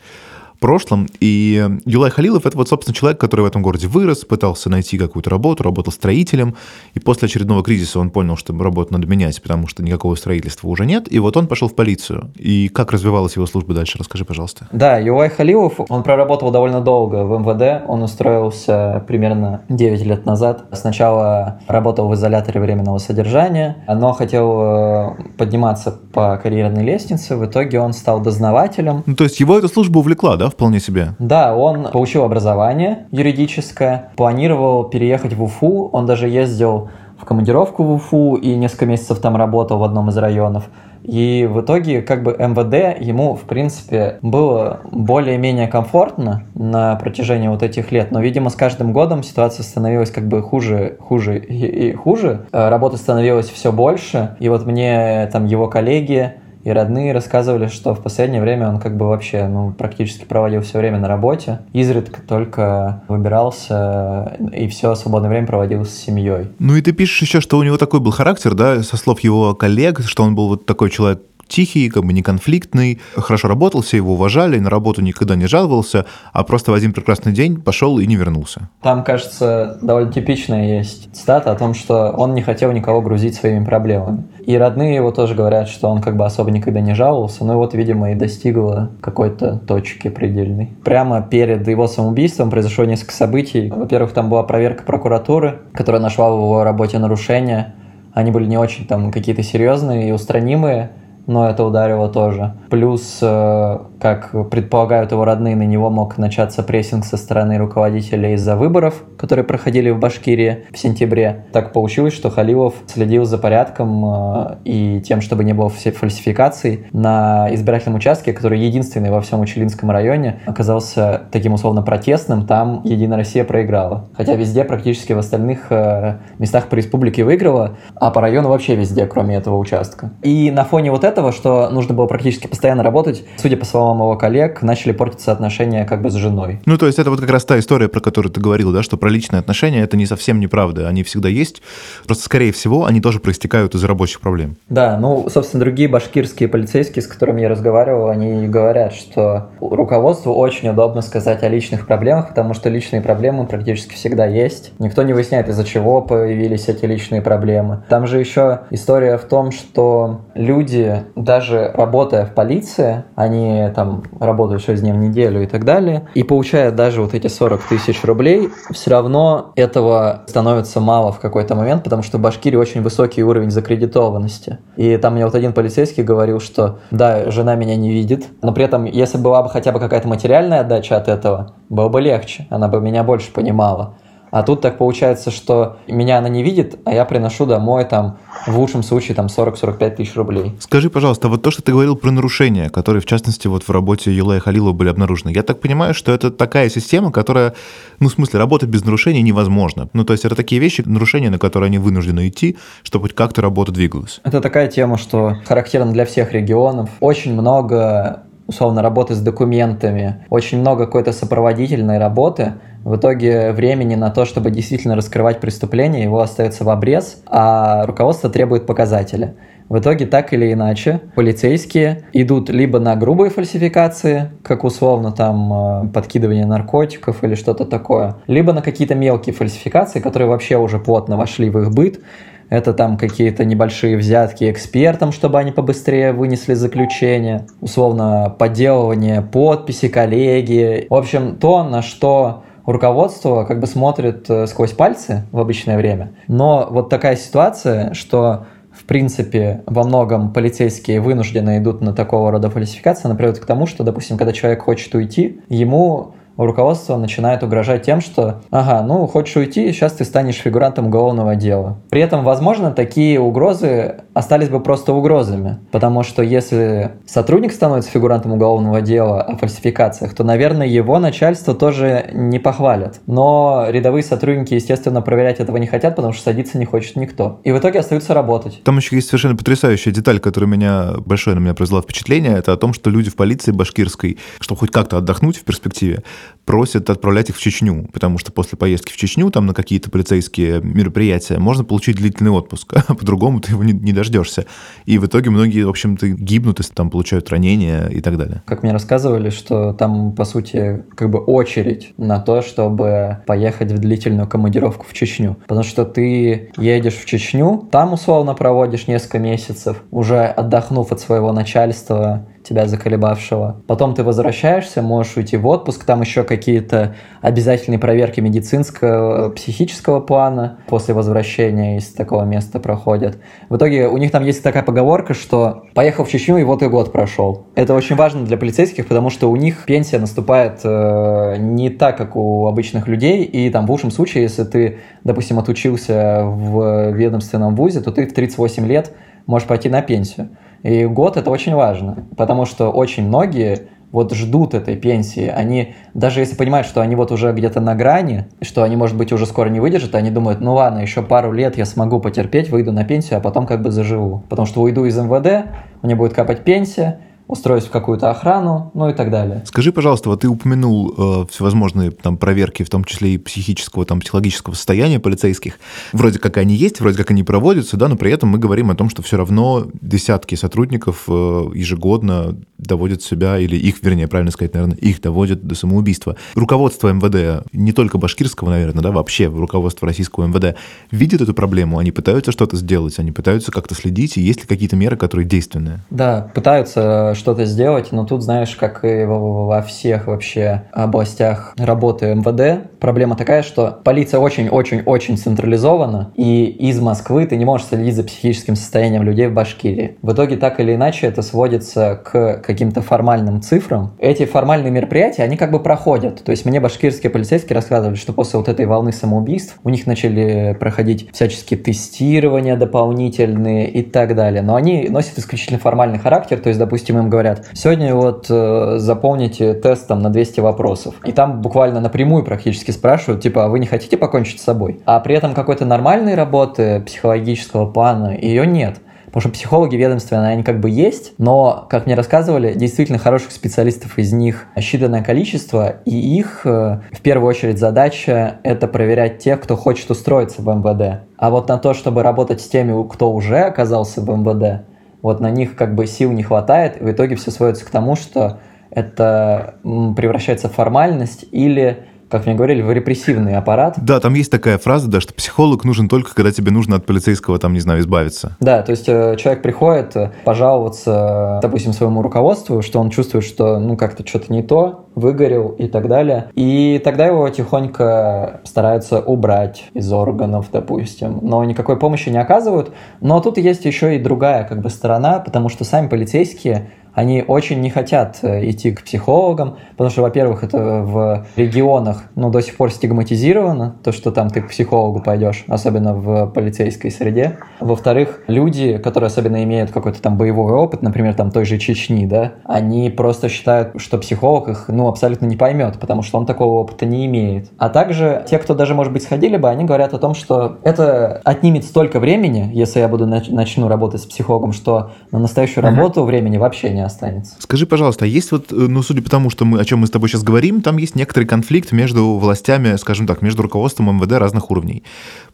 прошлом. 0.58 1.06
И 1.20 1.69
Юлай 1.84 2.10
Халилов— 2.10 2.46
это 2.46 2.56
вот, 2.56 2.69
собственно, 2.69 2.94
человек, 2.94 3.20
который 3.20 3.43
в 3.43 3.44
этом 3.46 3.62
городе 3.62 3.87
вырос, 3.87 4.25
пытался 4.25 4.70
найти 4.70 4.99
какую-то 4.99 5.31
работу, 5.31 5.62
работал 5.62 5.93
строителем, 5.93 6.55
и 6.94 7.00
после 7.00 7.26
очередного 7.26 7.62
кризиса 7.62 8.00
он 8.00 8.10
понял, 8.10 8.37
что 8.37 8.56
работу 8.58 8.93
надо 8.93 9.06
менять, 9.06 9.40
потому 9.43 9.66
что 9.66 9.82
никакого 9.82 10.14
строительства 10.14 10.69
уже 10.69 10.87
нет, 10.87 11.10
и 11.12 11.19
вот 11.19 11.37
он 11.37 11.46
пошел 11.46 11.69
в 11.69 11.75
полицию. 11.75 12.31
И 12.37 12.69
как 12.69 12.93
развивалась 12.93 13.37
его 13.37 13.46
служба 13.46 13.75
дальше? 13.75 13.99
Расскажи, 13.99 14.25
пожалуйста. 14.25 14.69
Да, 14.72 14.99
Юлай 14.99 15.31
Халилов, 15.31 15.81
он 15.88 16.02
проработал 16.02 16.50
довольно 16.50 16.81
долго 16.81 17.25
в 17.25 17.38
МВД, 17.38 17.84
он 17.88 18.02
устроился 18.02 19.04
примерно 19.06 19.62
9 19.69 20.04
лет 20.04 20.26
назад. 20.26 20.64
Сначала 20.72 21.61
работал 21.66 22.08
в 22.08 22.14
изоляторе 22.14 22.61
временного 22.61 22.99
содержания, 22.99 23.84
но 23.87 24.12
хотел 24.12 24.61
э, 24.61 25.14
подниматься 25.37 25.99
по 26.12 26.37
карьерной 26.37 26.84
лестнице, 26.84 27.37
в 27.37 27.44
итоге 27.44 27.81
он 27.81 27.93
стал 27.93 28.20
дознавателем. 28.20 29.02
Ну, 29.06 29.14
то 29.14 29.25
есть 29.25 29.40
его 29.40 29.58
эта 29.58 29.69
служба 29.69 29.99
увлекла, 29.99 30.37
да? 30.37 30.48
Вполне 30.50 30.81
себе. 30.81 31.15
Да, 31.19 31.55
он 31.56 31.89
получил 31.91 32.25
образование 32.25 33.06
юридическое, 33.11 34.11
планировал 34.17 34.85
переехать 34.85 35.35
в 35.35 35.43
Уфу, 35.43 35.89
он 35.93 36.06
даже 36.06 36.29
ездил 36.29 36.91
в 37.19 37.25
командировку 37.25 37.83
в 37.83 37.93
Уфу 37.93 38.37
и 38.37 38.55
несколько 38.55 38.87
месяцев 38.87 39.19
там 39.19 39.37
работал 39.37 39.79
в 39.79 39.85
одном 39.85 40.09
из 40.09 40.17
районов. 40.17 40.69
И 41.03 41.49
в 41.50 41.61
итоге 41.61 42.03
как 42.03 42.23
бы 42.23 42.33
МВД 42.33 43.00
ему, 43.00 43.35
в 43.35 43.43
принципе, 43.43 44.19
было 44.23 44.81
более-менее 44.91 45.69
комфортно 45.69 46.43
на 46.55 46.97
протяжении 46.97 47.49
вот 47.49 47.62
этих 47.62 47.93
лет, 47.93 48.11
но, 48.11 48.21
видимо, 48.21 48.50
с 48.50 48.55
каждым 48.55 48.93
годом 48.93 49.23
ситуация 49.23 49.62
становилась 49.62 50.11
как 50.11 50.29
бы 50.29 50.43
хуже, 50.43 50.97
хуже 51.00 51.39
и, 51.39 51.89
и 51.89 51.93
хуже. 51.95 52.47
Э, 52.53 52.69
работы 52.69 52.97
становилось 52.97 53.49
все 53.49 53.73
больше, 53.73 54.37
и 54.41 54.49
вот 54.49 54.67
мне 54.67 55.29
там 55.33 55.47
его 55.47 55.69
коллеги 55.69 56.35
и 56.69 56.70
родные 56.70 57.15
рассказывали, 57.15 57.69
что 57.69 57.94
в 57.94 58.03
последнее 58.03 58.43
время 58.43 58.69
он 58.69 58.79
как 58.79 58.94
бы 58.94 59.09
вообще 59.09 59.49
ну, 59.49 59.73
практически 59.73 60.26
проводил 60.26 60.61
все 60.61 60.79
время 60.79 60.99
на 60.99 61.09
работе, 61.09 61.61
изредка 61.73 62.20
только 62.20 63.03
выбирался 63.09 64.37
и 64.53 64.69
все 64.69 64.94
свободное 64.94 65.31
время 65.31 65.47
проводил 65.47 65.87
с 65.87 65.91
семьей. 65.91 66.49
Ну 66.59 66.76
и 66.76 66.82
ты 66.82 66.93
пишешь 66.93 67.23
еще, 67.23 67.41
что 67.41 67.56
у 67.56 67.62
него 67.62 67.79
такой 67.79 68.00
был 68.00 68.11
характер, 68.11 68.55
да, 68.55 68.82
со 68.82 68.99
слов 68.99 69.20
его 69.20 69.55
коллег, 69.55 70.00
что 70.05 70.25
он 70.25 70.35
был 70.35 70.49
вот 70.49 70.67
такой 70.67 70.91
человек 70.91 71.23
тихий, 71.49 71.89
как 71.89 72.05
бы 72.05 72.12
не 72.12 72.23
конфликтный, 72.23 73.00
хорошо 73.17 73.49
работал, 73.49 73.83
все 73.83 73.97
его 73.97 74.12
уважали, 74.12 74.59
на 74.59 74.71
работу 74.71 75.03
никогда 75.03 75.35
не 75.35 75.47
жаловался, 75.47 76.06
а 76.33 76.45
просто 76.45 76.71
в 76.71 76.75
один 76.75 76.93
прекрасный 76.93 77.33
день 77.33 77.61
пошел 77.61 77.99
и 77.99 78.06
не 78.06 78.17
вернулся. 78.17 78.69
Там, 78.83 79.03
кажется, 79.03 79.79
довольно 79.83 80.12
типичная 80.12 80.79
есть 80.79 81.15
цитата 81.15 81.50
о 81.50 81.55
том, 81.55 81.75
что 81.75 82.11
он 82.11 82.35
не 82.35 82.43
хотел 82.43 82.73
никого 82.73 83.00
грузить 83.00 83.35
своими 83.35 83.65
проблемами. 83.65 84.25
И 84.47 84.56
родные 84.56 84.95
его 84.95 85.11
тоже 85.11 85.35
говорят, 85.35 85.69
что 85.69 85.89
он 85.89 86.00
как 86.00 86.17
бы 86.17 86.25
особо 86.25 86.50
никогда 86.50 86.81
не 86.81 86.95
жаловался, 86.95 87.45
но 87.45 87.56
вот, 87.56 87.75
видимо, 87.75 88.12
и 88.12 88.15
достигла 88.15 88.91
какой-то 89.00 89.59
точки 89.59 90.09
предельной. 90.09 90.73
Прямо 90.85 91.23
перед 91.23 91.67
его 91.67 91.87
самоубийством 91.87 92.50
произошло 92.50 92.85
несколько 92.85 93.12
событий. 93.12 93.71
Во-первых, 93.75 94.12
там 94.12 94.31
была 94.31 94.43
проверка 94.43 94.85
прокуратуры, 94.85 95.61
которая 95.73 96.00
нашла 96.00 96.31
в 96.31 96.35
его 96.35 96.65
работе 96.65 96.99
нарушения. 96.99 97.75
Они 98.15 98.31
были 98.31 98.47
не 98.47 98.59
очень 98.59 98.87
там 98.87 99.12
какие-то 99.12 99.43
серьезные 99.43 100.09
и 100.09 100.12
устранимые, 100.12 100.91
но 101.28 101.48
это 101.48 101.62
ударило 101.62 102.08
тоже. 102.08 102.54
Плюс, 102.70 103.18
э, 103.23 103.78
как 104.00 104.50
предполагают 104.50 105.12
его 105.12 105.25
родные, 105.25 105.57
на 105.57 105.64
него 105.64 105.90
мог 105.90 106.19
начаться 106.19 106.62
прессинг 106.62 107.05
со 107.05 107.17
стороны 107.17 107.59
руководителя 107.59 108.35
из-за 108.35 108.57
выборов, 108.57 109.02
которые 109.17 109.45
проходили 109.45 109.90
в 109.90 109.99
Башкирии 109.99 110.67
в 110.73 110.78
сентябре. 110.78 111.47
Так 111.52 111.73
получилось, 111.73 112.14
что 112.14 112.31
Халилов 112.31 112.75
следил 112.87 113.25
за 113.25 113.38
порядком 113.38 114.05
э, 114.05 114.57
и 114.64 115.00
тем, 115.00 115.21
чтобы 115.21 115.45
не 115.45 115.52
было 115.52 115.69
фальсификаций 115.69 116.87
на 116.93 117.52
избирательном 117.55 117.99
участке, 117.99 118.33
который 118.33 118.61
единственный 118.61 119.11
во 119.11 119.21
всем 119.21 119.40
Учелинском 119.40 119.90
районе 119.90 120.40
оказался 120.47 121.23
таким 121.33 121.55
условно 121.55 121.83
протестным. 121.83 122.47
Там 122.47 122.83
Единая 122.85 123.19
Россия 123.19 123.45
проиграла. 123.45 124.09
Хотя 124.14 124.35
везде, 124.35 124.64
практически 124.64 125.12
в 125.12 125.19
остальных 125.19 125.71
э, 125.71 126.19
местах 126.38 126.69
по 126.69 126.75
республике 126.75 127.25
выиграла, 127.25 127.76
а 127.95 128.11
по 128.11 128.21
району 128.21 128.49
вообще 128.49 128.76
везде, 128.76 129.07
кроме 129.07 129.37
этого 129.37 129.57
участка. 129.59 130.11
И 130.23 130.50
на 130.50 130.64
фоне 130.64 130.90
вот 130.90 131.05
этого, 131.05 131.33
что 131.33 131.69
нужно 131.71 131.95
было 131.95 132.07
практически 132.07 132.47
постоянно 132.47 132.83
работать, 132.83 133.25
судя 133.37 133.57
по 133.57 133.64
словам 133.64 133.88
его 133.97 134.16
коллег, 134.16 134.62
начали 134.62 134.92
портиться 134.92 135.33
отношения 135.33 135.85
как 135.85 136.02
бы 136.02 136.11
с 136.11 136.14
женой. 136.14 136.61
Ну, 136.66 136.76
то 136.78 136.87
есть 136.87 136.99
это 136.99 137.11
вот 137.11 137.21
как 137.21 137.30
раз 137.30 137.45
та 137.45 137.59
история, 137.59 137.88
про 137.88 138.00
которую 138.00 138.33
ты 138.33 138.40
говорил, 138.40 138.73
да, 138.73 138.83
что 138.83 138.97
про 138.97 139.09
личные 139.09 139.40
отношения 139.40 139.80
это 139.80 139.97
не 139.97 140.07
совсем 140.07 140.40
неправда, 140.40 140.88
они 140.88 141.02
всегда 141.02 141.28
есть, 141.28 141.62
просто, 142.07 142.25
скорее 142.25 142.52
всего, 142.52 142.85
они 142.85 143.00
тоже 143.00 143.21
проистекают 143.21 143.75
из 143.75 143.85
рабочих 143.85 144.21
проблем. 144.21 144.57
Да, 144.68 144.99
ну, 144.99 145.28
собственно, 145.28 145.61
другие 145.61 145.88
башкирские 145.88 146.49
полицейские, 146.49 147.02
с 147.02 147.07
которыми 147.07 147.40
я 147.40 147.49
разговаривал, 147.49 148.09
они 148.09 148.47
говорят, 148.49 148.92
что 148.92 149.50
руководству 149.61 150.33
очень 150.35 150.68
удобно 150.68 151.02
сказать 151.02 151.42
о 151.42 151.49
личных 151.49 151.87
проблемах, 151.87 152.28
потому 152.28 152.54
что 152.54 152.68
личные 152.68 153.02
проблемы 153.02 153.47
практически 153.47 153.95
всегда 153.95 154.26
есть. 154.26 154.73
Никто 154.78 155.02
не 155.02 155.12
выясняет, 155.12 155.49
из-за 155.49 155.64
чего 155.64 156.02
появились 156.02 156.68
эти 156.68 156.85
личные 156.85 157.23
проблемы. 157.23 157.83
Там 157.88 158.07
же 158.07 158.18
еще 158.18 158.61
история 158.71 159.18
в 159.18 159.25
том, 159.25 159.52
что 159.52 160.23
люди 160.35 161.02
даже 161.16 161.73
работая 161.75 162.26
в 162.26 162.35
полиции, 162.35 163.04
они 163.14 163.68
там 163.78 164.02
работают 164.18 164.61
6 164.61 164.82
дней 164.82 164.90
в 164.90 164.97
неделю 164.97 165.40
и 165.40 165.47
так 165.47 165.64
далее, 165.64 166.08
и 166.14 166.25
получая 166.25 166.73
даже 166.73 167.00
вот 167.00 167.14
эти 167.14 167.28
40 167.28 167.62
тысяч 167.62 168.02
рублей, 168.02 168.49
все 168.73 168.90
равно 168.90 169.52
этого 169.54 170.25
становится 170.26 170.80
мало 170.80 171.12
в 171.12 171.20
какой-то 171.20 171.54
момент, 171.54 171.85
потому 171.85 172.02
что 172.02 172.18
в 172.18 172.20
Башкирии 172.20 172.56
очень 172.56 172.82
высокий 172.82 173.23
уровень 173.23 173.52
закредитованности. 173.52 174.58
И 174.76 174.97
там 174.97 175.14
мне 175.14 175.25
вот 175.25 175.37
один 175.37 175.52
полицейский 175.52 176.02
говорил, 176.02 176.40
что 176.40 176.80
да, 176.90 177.30
жена 177.30 177.54
меня 177.54 177.76
не 177.76 177.92
видит, 177.92 178.26
но 178.42 178.52
при 178.52 178.64
этом, 178.64 178.85
если 178.85 179.16
была 179.16 179.44
бы 179.44 179.49
хотя 179.49 179.70
бы 179.70 179.78
какая-то 179.78 180.08
материальная 180.08 180.61
отдача 180.61 180.97
от 180.97 181.06
этого, 181.06 181.52
было 181.68 181.88
бы 181.88 182.00
легче, 182.00 182.49
она 182.50 182.66
бы 182.66 182.80
меня 182.80 183.04
больше 183.04 183.32
понимала. 183.32 183.94
А 184.30 184.42
тут 184.42 184.61
так 184.61 184.78
получается, 184.78 185.30
что 185.30 185.78
меня 185.87 186.18
она 186.18 186.28
не 186.28 186.42
видит, 186.42 186.78
а 186.85 186.92
я 186.92 187.04
приношу 187.04 187.47
домой 187.47 187.85
там 187.85 188.18
в 188.47 188.58
лучшем 188.58 188.82
случае 188.82 189.14
там 189.14 189.26
40-45 189.26 189.97
тысяч 189.97 190.14
рублей. 190.16 190.54
Скажи, 190.61 190.90
пожалуйста, 190.90 191.28
вот 191.28 191.42
то, 191.42 191.50
что 191.50 191.62
ты 191.62 191.73
говорил 191.73 191.97
про 191.97 192.11
нарушения, 192.11 192.68
которые, 192.70 193.00
в 193.00 193.06
частности, 193.06 193.47
вот 193.47 193.64
в 193.64 193.70
работе 193.70 194.12
Юлая 194.12 194.40
Халилова 194.40 194.73
были 194.73 194.88
обнаружены, 194.88 195.30
я 195.35 195.42
так 195.42 195.61
понимаю, 195.61 195.94
что 195.94 196.12
это 196.12 196.30
такая 196.30 196.68
система, 196.68 197.12
которая, 197.12 197.54
ну, 198.00 198.08
в 198.08 198.12
смысле, 198.12 198.38
работать 198.38 198.68
без 198.68 198.85
нарушений 198.85 199.23
невозможно. 199.23 199.88
Ну, 199.92 200.04
то 200.04 200.12
есть 200.12 200.25
это 200.25 200.35
такие 200.35 200.61
вещи, 200.61 200.82
нарушения, 200.85 201.30
на 201.30 201.38
которые 201.38 201.68
они 201.68 201.78
вынуждены 201.78 202.28
идти, 202.28 202.56
чтобы 202.82 203.04
хоть 203.04 203.14
как-то 203.14 203.42
работа 203.42 203.73
двигалась. 203.73 204.20
Это 204.25 204.40
такая 204.40 204.68
тема, 204.68 204.99
что 204.99 205.37
характерна 205.47 205.92
для 205.92 206.04
всех 206.04 206.32
регионов. 206.32 206.90
Очень 207.00 207.35
много 207.35 208.25
условно 208.49 208.82
работы 208.82 209.14
с 209.14 209.20
документами, 209.20 210.25
очень 210.30 210.58
много 210.58 210.87
какой-то 210.87 211.12
сопроводительной 211.12 211.99
работы, 211.99 212.54
в 212.88 212.97
итоге 212.97 213.52
времени 213.52 213.95
на 213.95 214.11
то, 214.11 214.25
чтобы 214.25 214.50
действительно 214.50 214.97
раскрывать 214.97 215.40
преступление, 215.40 216.02
его 216.02 216.21
остается 216.21 216.64
в 216.64 216.71
обрез, 216.71 217.23
а 217.26 217.85
руководство 217.87 218.30
требует 218.30 218.66
показателя. 218.66 219.35
В 219.68 219.78
итоге, 219.78 220.07
так 220.07 220.33
или 220.33 220.50
иначе, 220.50 221.02
полицейские 221.14 222.04
идут 222.14 222.49
либо 222.49 222.78
на 222.78 222.97
грубые 222.97 223.30
фальсификации, 223.30 224.30
как 224.42 224.64
условно 224.64 225.12
там 225.12 225.52
э, 225.52 225.88
подкидывание 225.88 226.47
наркотиков 226.47 227.23
или 227.23 227.35
что-то 227.35 227.66
такое, 227.66 228.16
либо 228.26 228.54
на 228.54 228.62
какие-то 228.62 228.95
мелкие 228.95 229.35
фальсификации, 229.35 230.00
которые 230.00 230.30
вообще 230.30 230.57
уже 230.57 230.78
плотно 230.78 231.18
вошли 231.18 231.50
в 231.50 231.59
их 231.59 231.71
быт, 231.71 232.00
это 232.49 232.73
там 232.73 232.97
какие-то 232.97 233.45
небольшие 233.45 233.99
взятки 233.99 234.50
экспертам, 234.50 235.12
чтобы 235.12 235.38
они 235.38 235.52
побыстрее 235.52 236.12
вынесли 236.12 236.54
заключение, 236.54 237.47
условно 237.61 238.35
подделывание 238.38 239.21
подписи 239.21 239.88
коллеги. 239.88 240.87
В 240.88 240.95
общем, 240.95 241.37
то, 241.37 241.62
на 241.62 241.83
что 241.83 242.45
руководство 242.68 243.44
как 243.44 243.60
бы 243.60 243.66
смотрит 243.66 244.28
э, 244.28 244.46
сквозь 244.46 244.72
пальцы 244.72 245.25
в 245.32 245.38
обычное 245.38 245.78
время. 245.78 246.12
Но 246.28 246.68
вот 246.70 246.90
такая 246.90 247.16
ситуация, 247.16 247.94
что 247.94 248.46
в 248.70 248.84
принципе, 248.84 249.62
во 249.66 249.82
многом 249.82 250.32
полицейские 250.32 251.00
вынуждены 251.00 251.58
идут 251.58 251.80
на 251.80 251.92
такого 251.92 252.30
рода 252.30 252.48
фальсификации, 252.50 253.06
она 253.06 253.16
приводит 253.16 253.40
к 253.40 253.46
тому, 253.46 253.66
что, 253.66 253.82
допустим, 253.82 254.16
когда 254.16 254.32
человек 254.32 254.62
хочет 254.62 254.94
уйти, 254.94 255.40
ему 255.48 256.14
руководство 256.47 256.97
начинает 256.97 257.42
угрожать 257.42 257.83
тем, 257.83 258.00
что 258.00 258.40
«ага, 258.50 258.83
ну, 258.83 259.07
хочешь 259.07 259.37
уйти, 259.37 259.73
сейчас 259.73 259.92
ты 259.92 260.04
станешь 260.04 260.37
фигурантом 260.37 260.87
уголовного 260.87 261.37
дела». 261.37 261.78
При 261.90 262.00
этом, 262.00 262.25
возможно, 262.25 262.71
такие 262.71 263.21
угрозы 263.21 263.97
остались 264.14 264.49
бы 264.49 264.61
просто 264.61 264.92
угрозами, 264.92 265.59
потому 265.71 266.02
что 266.02 266.23
если 266.23 266.92
сотрудник 267.07 267.52
становится 267.52 267.90
фигурантом 267.90 268.33
уголовного 268.33 268.80
дела 268.80 269.23
о 269.23 269.37
фальсификациях, 269.37 270.14
то, 270.14 270.25
наверное, 270.25 270.66
его 270.66 270.99
начальство 270.99 271.54
тоже 271.54 272.11
не 272.12 272.38
похвалят. 272.38 273.00
Но 273.07 273.66
рядовые 273.68 274.02
сотрудники, 274.02 274.54
естественно, 274.54 275.02
проверять 275.02 275.40
этого 275.40 275.57
не 275.57 275.66
хотят, 275.66 275.97
потому 275.97 276.12
что 276.12 276.25
садиться 276.25 276.59
не 276.59 276.64
хочет 276.64 276.97
никто. 276.97 277.40
И 277.45 277.52
в 277.52 277.59
итоге 277.59 277.80
остаются 277.80 278.14
работать. 278.14 278.62
Там 278.64 278.76
еще 278.76 278.97
есть 278.97 279.09
совершенно 279.09 279.37
потрясающая 279.37 279.92
деталь, 279.92 280.21
которая 280.21 280.49
меня 280.49 280.95
большое 281.04 281.37
на 281.37 281.40
меня 281.40 281.54
произвела 281.54 281.83
впечатление. 281.83 282.37
Это 282.37 282.52
о 282.52 282.57
том, 282.57 282.73
что 282.73 282.90
люди 282.90 283.11
в 283.11 283.16
полиции 283.16 283.52
башкирской, 283.52 284.18
чтобы 284.40 284.61
хоть 284.61 284.71
как-то 284.71 284.99
отдохнуть 284.99 285.37
в 285.37 285.45
перспективе, 285.45 286.02
просят 286.44 286.88
отправлять 286.88 287.28
их 287.28 287.37
в 287.37 287.40
Чечню, 287.40 287.88
потому 287.92 288.18
что 288.18 288.32
после 288.32 288.56
поездки 288.56 288.92
в 288.92 288.97
Чечню, 288.97 289.30
там 289.30 289.47
на 289.47 289.54
какие-то 289.54 289.90
полицейские 289.90 290.62
мероприятия, 290.62 291.38
можно 291.38 291.64
получить 291.64 291.97
длительный 291.97 292.30
отпуск, 292.30 292.73
а 292.88 292.94
по-другому 292.94 293.40
ты 293.40 293.52
его 293.52 293.62
не, 293.62 293.73
не 293.73 293.92
дождешься. 293.92 294.47
И 294.87 294.99
в 294.99 295.06
итоге 295.06 295.30
многие, 295.30 295.64
в 295.64 295.68
общем-то, 295.68 296.08
гибнут, 296.08 296.58
если 296.58 296.73
там 296.75 296.90
получают 296.90 297.28
ранения 297.30 297.87
и 297.88 298.00
так 298.00 298.16
далее. 298.16 298.42
Как 298.47 298.62
мне 298.62 298.73
рассказывали, 298.73 299.30
что 299.30 299.73
там, 299.75 300.12
по 300.12 300.25
сути, 300.25 300.85
как 300.94 301.11
бы 301.11 301.18
очередь 301.18 301.92
на 301.99 302.18
то, 302.18 302.40
чтобы 302.40 303.18
поехать 303.26 303.70
в 303.73 303.78
длительную 303.78 304.26
командировку 304.26 304.87
в 304.88 304.92
Чечню. 304.94 305.37
Потому 305.47 305.64
что 305.64 305.85
ты 305.85 306.50
едешь 306.56 306.94
в 306.94 307.04
Чечню, 307.04 307.68
там 307.70 307.92
условно 307.92 308.35
проводишь 308.35 308.87
несколько 308.87 309.18
месяцев, 309.18 309.82
уже 309.90 310.25
отдохнув 310.25 310.92
от 310.92 311.00
своего 311.00 311.32
начальства, 311.32 312.26
тебя 312.49 312.67
заколебавшего. 312.67 313.62
Потом 313.67 313.95
ты 313.95 314.02
возвращаешься, 314.02 314.83
можешь 314.83 315.17
уйти 315.17 315.37
в 315.37 315.47
отпуск, 315.47 315.85
там 315.85 316.00
еще 316.00 316.25
какие-то 316.25 316.95
обязательные 317.21 317.78
проверки 317.78 318.21
медицинского, 318.21 319.31
психического 319.31 320.00
плана 320.00 320.59
после 320.67 320.95
возвращения 320.95 321.76
из 321.76 321.88
такого 321.88 322.25
места 322.25 322.59
проходят. 322.59 323.19
В 323.49 323.57
итоге 323.57 323.88
у 323.88 323.97
них 323.99 324.11
там 324.11 324.25
есть 324.25 324.43
такая 324.43 324.62
поговорка, 324.62 325.14
что 325.14 325.64
поехал 325.75 326.05
в 326.05 326.09
Чечню, 326.09 326.38
и 326.38 326.45
вот 326.45 326.62
и 326.62 326.69
год 326.69 326.93
прошел. 326.93 327.47
Это 327.55 327.75
очень 327.75 327.97
важно 327.97 328.25
для 328.25 328.37
полицейских, 328.37 328.87
потому 328.87 329.11
что 329.11 329.31
у 329.31 329.37
них 329.37 329.64
пенсия 329.67 329.99
наступает 329.99 330.61
э, 330.64 331.37
не 331.38 331.71
так, 331.71 331.97
как 331.97 332.17
у 332.17 332.47
обычных 332.47 332.88
людей, 332.88 333.25
и 333.25 333.50
там 333.50 333.67
в 333.67 333.71
лучшем 333.71 333.90
случае, 333.90 334.23
если 334.23 334.45
ты, 334.45 334.78
допустим, 335.05 335.38
отучился 335.38 336.23
в 336.25 336.93
ведомственном 336.93 337.55
вузе, 337.55 337.81
то 337.81 337.93
ты 337.93 338.07
в 338.07 338.14
38 338.14 338.67
лет 338.67 338.93
можешь 339.26 339.47
пойти 339.47 339.69
на 339.69 339.83
пенсию. 339.83 340.31
И 340.62 340.85
год 340.87 341.17
это 341.17 341.31
очень 341.31 341.55
важно, 341.55 342.07
потому 342.17 342.45
что 342.45 342.71
очень 342.71 343.07
многие 343.07 343.69
вот 343.91 344.12
ждут 344.12 344.55
этой 344.55 344.77
пенсии. 344.77 345.27
Они, 345.27 345.75
даже 345.95 346.21
если 346.21 346.35
понимают, 346.37 346.67
что 346.67 346.81
они 346.81 346.95
вот 346.95 347.11
уже 347.11 347.33
где-то 347.33 347.61
на 347.61 347.75
грани, 347.75 348.27
что 348.43 348.62
они, 348.62 348.77
может 348.77 348.97
быть, 348.97 349.12
уже 349.12 349.25
скоро 349.25 349.49
не 349.49 349.61
выдержат, 349.61 349.95
они 349.95 350.11
думают, 350.11 350.41
ну 350.41 350.55
ладно, 350.55 350.81
еще 350.81 351.03
пару 351.03 351.33
лет 351.33 351.57
я 351.57 351.65
смогу 351.65 352.00
потерпеть, 352.00 352.50
выйду 352.50 352.73
на 352.73 352.85
пенсию, 352.85 353.19
а 353.19 353.21
потом 353.21 353.47
как 353.47 353.62
бы 353.62 353.71
заживу. 353.71 354.25
Потому 354.29 354.47
что 354.47 354.61
уйду 354.61 354.85
из 354.85 354.97
МВД, 354.99 355.50
мне 355.83 355.95
будет 355.95 356.12
капать 356.12 356.45
пенсия, 356.45 357.00
устроить 357.28 357.66
в 357.66 357.70
какую-то 357.70 358.11
охрану, 358.11 358.70
ну 358.75 358.88
и 358.88 358.94
так 358.94 359.11
далее. 359.11 359.42
Скажи, 359.47 359.70
пожалуйста, 359.70 360.08
вот 360.08 360.23
ты 360.23 360.28
упомянул 360.28 360.94
э, 360.97 361.26
всевозможные 361.30 361.90
там 361.90 362.16
проверки, 362.16 362.62
в 362.62 362.70
том 362.70 362.85
числе 362.85 363.14
и 363.14 363.18
психического, 363.18 363.85
там, 363.85 364.00
психологического 364.00 364.54
состояния 364.54 364.99
полицейских. 364.99 365.58
Вроде 365.92 366.18
как 366.18 366.38
они 366.38 366.54
есть, 366.54 366.80
вроде 366.80 366.97
как 366.97 367.11
они 367.11 367.23
проводятся, 367.23 367.76
да, 367.76 367.88
но 367.88 367.97
при 367.97 368.11
этом 368.11 368.30
мы 368.30 368.38
говорим 368.38 368.70
о 368.70 368.75
том, 368.75 368.88
что 368.88 369.02
все 369.02 369.18
равно 369.18 369.66
десятки 369.80 370.35
сотрудников 370.35 371.04
э, 371.06 371.50
ежегодно 371.54 372.38
доводят 372.68 373.02
себя, 373.02 373.38
или 373.38 373.56
их, 373.56 373.82
вернее, 373.82 374.06
правильно 374.06 374.30
сказать, 374.30 374.54
наверное, 374.54 374.76
их 374.76 375.00
доводят 375.00 375.42
до 375.42 375.56
самоубийства. 375.56 376.16
Руководство 376.34 376.92
МВД, 376.92 377.44
не 377.52 377.72
только 377.72 377.98
башкирского, 377.98 378.50
наверное, 378.50 378.82
да, 378.82 378.92
вообще 378.92 379.26
руководство 379.26 379.88
российского 379.88 380.26
МВД, 380.26 380.56
видит 380.92 381.20
эту 381.20 381.34
проблему, 381.34 381.78
они 381.78 381.90
пытаются 381.90 382.30
что-то 382.30 382.56
сделать, 382.56 382.98
они 382.98 383.10
пытаются 383.10 383.50
как-то 383.50 383.75
следить, 383.75 384.16
и 384.16 384.20
есть 384.20 384.42
ли 384.42 384.46
какие-то 384.46 384.76
меры, 384.76 384.96
которые 384.96 385.26
действенные? 385.26 385.80
Да, 385.90 386.30
пытаются 386.34 387.14
что-то 387.16 387.44
сделать, 387.46 387.90
но 387.90 388.04
тут, 388.04 388.22
знаешь, 388.22 388.54
как 388.54 388.84
и 388.84 389.04
во 389.04 389.62
всех 389.62 390.06
вообще 390.06 390.64
областях 390.72 391.54
работы 391.56 392.14
МВД, 392.14 392.78
проблема 392.78 393.16
такая, 393.16 393.42
что 393.42 393.80
полиция 393.82 394.20
очень-очень-очень 394.20 395.16
централизована, 395.16 396.12
и 396.16 396.44
из 396.44 396.78
Москвы 396.80 397.26
ты 397.26 397.37
не 397.37 397.44
можешь 397.44 397.68
следить 397.68 397.96
за 397.96 398.04
психическим 398.04 398.56
состоянием 398.56 399.02
людей 399.02 399.26
в 399.26 399.32
Башкирии. 399.32 399.96
В 400.02 400.12
итоге 400.12 400.37
так 400.37 400.60
или 400.60 400.75
иначе 400.75 401.06
это 401.06 401.22
сводится 401.22 402.00
к 402.04 402.42
каким-то 402.59 402.83
формальным 402.83 403.41
цифрам. 403.41 403.93
Эти 404.00 404.27
формальные 404.27 404.73
мероприятия, 404.73 405.23
они 405.23 405.37
как 405.37 405.53
бы 405.53 405.61
проходят. 405.61 406.25
То 406.25 406.33
есть 406.33 406.45
мне 406.45 406.59
башкирские 406.59 407.09
полицейские 407.09 407.55
рассказывали, 407.55 407.95
что 407.95 408.12
после 408.12 408.37
вот 408.37 408.49
этой 408.49 408.67
волны 408.67 408.91
самоубийств 408.91 409.61
у 409.62 409.69
них 409.69 409.87
начали 409.87 410.57
проходить 410.59 411.09
всяческие 411.12 411.61
тестирования 411.61 412.57
дополнительные 412.57 413.71
и 413.71 413.83
так 413.83 414.17
далее. 414.17 414.43
Но 414.43 414.57
они 414.57 414.88
носят 414.88 415.19
исключительно 415.19 415.61
формальный 415.61 416.00
характер. 416.00 416.41
То 416.41 416.49
есть, 416.49 416.59
допустим, 416.59 416.99
им 416.99 417.09
говорят, 417.09 417.47
сегодня 417.53 417.95
вот 417.95 418.27
э, 418.29 418.79
заполните 418.79 419.55
там 419.55 420.00
на 420.00 420.11
200 420.11 420.41
вопросов. 420.41 420.97
И 421.05 421.12
там 421.12 421.41
буквально 421.41 421.79
напрямую 421.79 422.25
практически 422.25 422.73
спрашивают, 422.73 423.23
типа, 423.23 423.45
а 423.45 423.49
вы 423.49 423.61
не 423.61 423.69
хотите 423.69 423.97
покончить 423.97 424.41
с 424.41 424.45
собой? 424.45 424.81
А 424.85 424.99
при 424.99 425.15
этом 425.15 425.33
какой-то 425.33 425.65
нормальной 425.65 426.17
работы 426.17 426.83
психологического 426.85 427.71
плана 427.71 428.19
ее 428.21 428.45
нет. 428.49 428.79
Потому 429.09 429.21
что 429.21 429.31
психологи 429.31 429.77
ведомственные, 429.77 430.33
они 430.33 430.43
как 430.43 430.61
бы 430.61 430.71
есть, 430.71 431.12
но, 431.19 431.67
как 431.69 431.87
мне 431.87 431.95
рассказывали, 431.95 432.55
действительно 432.55 432.99
хороших 432.99 433.33
специалистов 433.33 433.99
из 433.99 434.12
них 434.12 434.47
считанное 434.57 435.03
количество, 435.03 435.77
и 435.85 435.99
их 436.19 436.43
э, 436.45 436.81
в 436.93 437.00
первую 437.00 437.29
очередь 437.29 437.59
задача— 437.59 438.37
это 438.43 438.69
проверять 438.69 439.19
тех, 439.19 439.41
кто 439.41 439.57
хочет 439.57 439.91
устроиться 439.91 440.43
в 440.43 440.47
МВД. 440.47 441.03
А 441.17 441.31
вот 441.31 441.49
на 441.49 441.59
то, 441.59 441.75
чтобы 441.75 442.03
работать 442.03 442.41
с 442.41 442.49
теми, 442.49 442.88
кто 442.88 443.12
уже 443.12 443.41
оказался 443.41 444.00
в 444.00 444.09
МВД, 444.09 444.67
вот 445.03 445.21
на 445.21 445.31
них 445.31 445.57
как 445.57 445.75
бы 445.75 445.87
сил 445.87 446.12
не 446.12 446.23
хватает, 446.23 446.81
и 446.81 446.85
в 446.85 446.91
итоге 446.91 447.17
все 447.17 447.31
сводится 447.31 447.65
к 447.65 447.71
тому, 447.71 447.97
что 447.97 448.38
это 448.71 449.55
превращается 449.62 450.49
в 450.49 450.53
формальность 450.53 451.25
или 451.31 451.87
как 452.09 452.27
мне 452.27 452.35
говорили, 452.35 452.62
в 452.62 452.73
репрессивный 452.73 453.37
аппарат. 453.37 453.75
Да, 453.79 454.00
там 454.00 454.15
есть 454.15 454.31
такая 454.31 454.59
фраза, 454.59 454.88
да, 454.88 455.00
что 455.00 455.15
психолог 455.15 455.65
нужен 455.65 455.88
только, 455.88 456.15
когда 456.15 456.33
тебе 456.33 456.50
нужно 456.50 456.77
от 456.77 456.87
полицейского, 456.87 457.38
там, 457.38 457.53
не 457.53 457.61
знаю, 457.61 457.81
избавиться. 457.81 458.37
Да, 458.41 458.62
то 458.62 458.71
есть 458.71 458.88
э, 458.88 459.17
человек 459.17 459.43
приходит 459.43 459.97
э, 459.97 460.12
пожаловаться, 460.25 461.41
допустим, 461.43 461.73
своему 461.73 462.03
руководству, 462.03 462.62
что 462.62 462.81
он 462.81 462.91
чувствует, 462.91 463.25
что, 463.25 463.59
ну, 463.59 463.77
как-то 463.77 464.07
что-то 464.07 464.33
не 464.33 464.43
то, 464.43 464.87
выгорел 464.95 465.50
и 465.50 465.69
так 465.69 465.88
далее. 465.88 466.31
И 466.35 466.81
тогда 466.83 467.07
его 467.07 467.29
тихонько 467.29 468.41
стараются 468.45 469.00
убрать 469.00 469.65
из 469.75 469.93
органов, 469.93 470.47
допустим, 470.53 471.21
но 471.23 471.45
никакой 471.45 471.79
помощи 471.79 472.09
не 472.09 472.19
оказывают. 472.19 472.73
Но 473.00 473.21
тут 473.21 473.38
есть 473.38 473.65
еще 473.65 473.97
и 473.97 473.99
другая, 473.99 474.45
как 474.45 474.61
бы, 474.61 474.71
сторона, 474.71 475.21
потому 475.21 475.49
что 475.49 475.65
сами 475.65 475.88
полицейские 475.88 476.71
они 476.95 477.25
очень 477.26 477.61
не 477.61 477.71
хотят 477.71 478.18
э, 478.23 478.50
идти 478.50 478.73
к 478.73 478.83
психологам, 478.83 479.57
потому 479.73 479.90
что, 479.90 480.02
во-первых, 480.02 480.45
это 480.45 480.59
в 480.59 481.26
регионах 481.37 482.04
ну, 482.16 482.30
до 482.30 482.40
сих 482.42 482.57
пор 482.57 482.71
стигматизировано, 482.71 483.76
то, 483.83 483.92
что 483.92 484.11
там 484.11 484.30
ты 484.30 484.42
к 484.42 484.49
психологу 484.49 485.00
пойдешь, 485.00 485.45
особенно 485.49 485.95
в 485.95 486.26
полицейской 486.26 486.90
среде. 486.90 487.38
Во-вторых, 487.61 488.23
люди, 488.26 488.78
которые 488.78 489.09
особенно 489.09 489.42
имеют 489.45 489.71
какой-то 489.71 490.02
там 490.02 490.16
боевой 490.16 490.52
опыт, 490.52 490.83
например, 490.83 491.14
там 491.14 491.30
той 491.30 491.45
же 491.45 491.59
Чечни, 491.59 492.07
да, 492.07 492.35
они 492.45 492.90
просто 492.90 493.28
считают, 493.28 493.80
что 493.80 493.99
психолог 493.99 494.49
их, 494.49 494.64
ну, 494.68 494.88
абсолютно 494.88 495.26
не 495.26 495.37
поймет, 495.37 495.78
потому 495.78 496.02
что 496.02 496.18
он 496.18 496.26
такого 496.26 496.59
опыта 496.59 496.87
не 496.87 497.07
имеет. 497.07 497.50
А 497.59 497.68
также 497.68 498.25
те, 498.28 498.38
кто 498.38 498.54
даже, 498.54 498.75
может 498.75 498.92
быть, 498.92 499.02
сходили 499.02 499.37
бы, 499.37 499.49
они 499.49 499.64
говорят 499.64 499.95
о 499.95 499.99
том, 499.99 500.14
что 500.14 500.59
это 500.62 501.21
отнимет 501.25 501.64
столько 501.64 502.00
времени, 502.00 502.50
если 502.52 502.80
я 502.80 502.88
буду 502.88 503.07
начну 503.07 503.68
работать 503.68 504.02
с 504.02 504.07
психологом, 504.07 504.52
что 504.52 504.90
на 505.12 505.18
настоящую 505.18 505.64
работу 505.64 506.04
времени 506.04 506.38
вообще 506.38 506.71
не 506.71 506.88
останется. 506.88 507.37
Скажи, 507.38 507.66
пожалуйста, 507.66 508.04
а 508.04 508.09
есть 508.09 508.33
вот, 508.33 508.52
э, 508.52 508.54
ну, 508.54 508.83
судя 508.83 509.00
по 509.02 509.09
тому, 509.09 509.30
что 509.30 509.45
мы, 509.45 509.61
о 509.61 509.64
чем 509.64 509.80
мы 509.80 509.87
с 509.87 509.90
тобой 509.90 510.09
сейчас 510.09 510.23
говорим, 510.23 510.61
там 510.61 510.76
есть 510.76 510.97
некоторый 510.97 511.25
конфликт 511.25 511.73
между 511.73 512.16
властями, 512.16 512.76
скажем 512.76 513.07
так, 513.07 513.23
между 513.23 513.42
руководством 513.42 513.97
МВД 513.97 514.12
разных 514.12 514.50
уровней. 514.50 514.83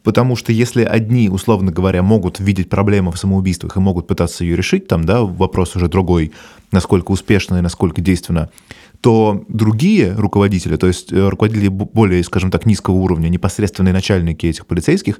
Потому 0.03 0.35
что 0.35 0.51
если 0.51 0.83
одни, 0.83 1.29
условно 1.29 1.71
говоря, 1.71 2.03
могут 2.03 2.39
видеть 2.39 2.69
проблему 2.69 3.11
в 3.11 3.17
самоубийствах 3.17 3.75
и 3.75 3.79
могут 3.79 4.07
пытаться 4.07 4.43
ее 4.43 4.55
решить, 4.55 4.87
там, 4.87 5.03
да, 5.03 5.23
вопрос 5.23 5.75
уже 5.75 5.87
другой, 5.87 6.31
насколько 6.71 7.11
успешно 7.11 7.57
и 7.57 7.61
насколько 7.61 8.01
действенно, 8.01 8.49
то 9.01 9.43
другие 9.47 10.13
руководители, 10.13 10.77
то 10.77 10.87
есть 10.87 11.11
э, 11.11 11.29
руководители 11.29 11.67
более, 11.67 12.23
скажем 12.23 12.51
так, 12.51 12.65
низкого 12.65 12.95
уровня, 12.95 13.29
непосредственные 13.29 13.93
начальники 13.93 14.45
этих 14.47 14.65
полицейских, 14.65 15.19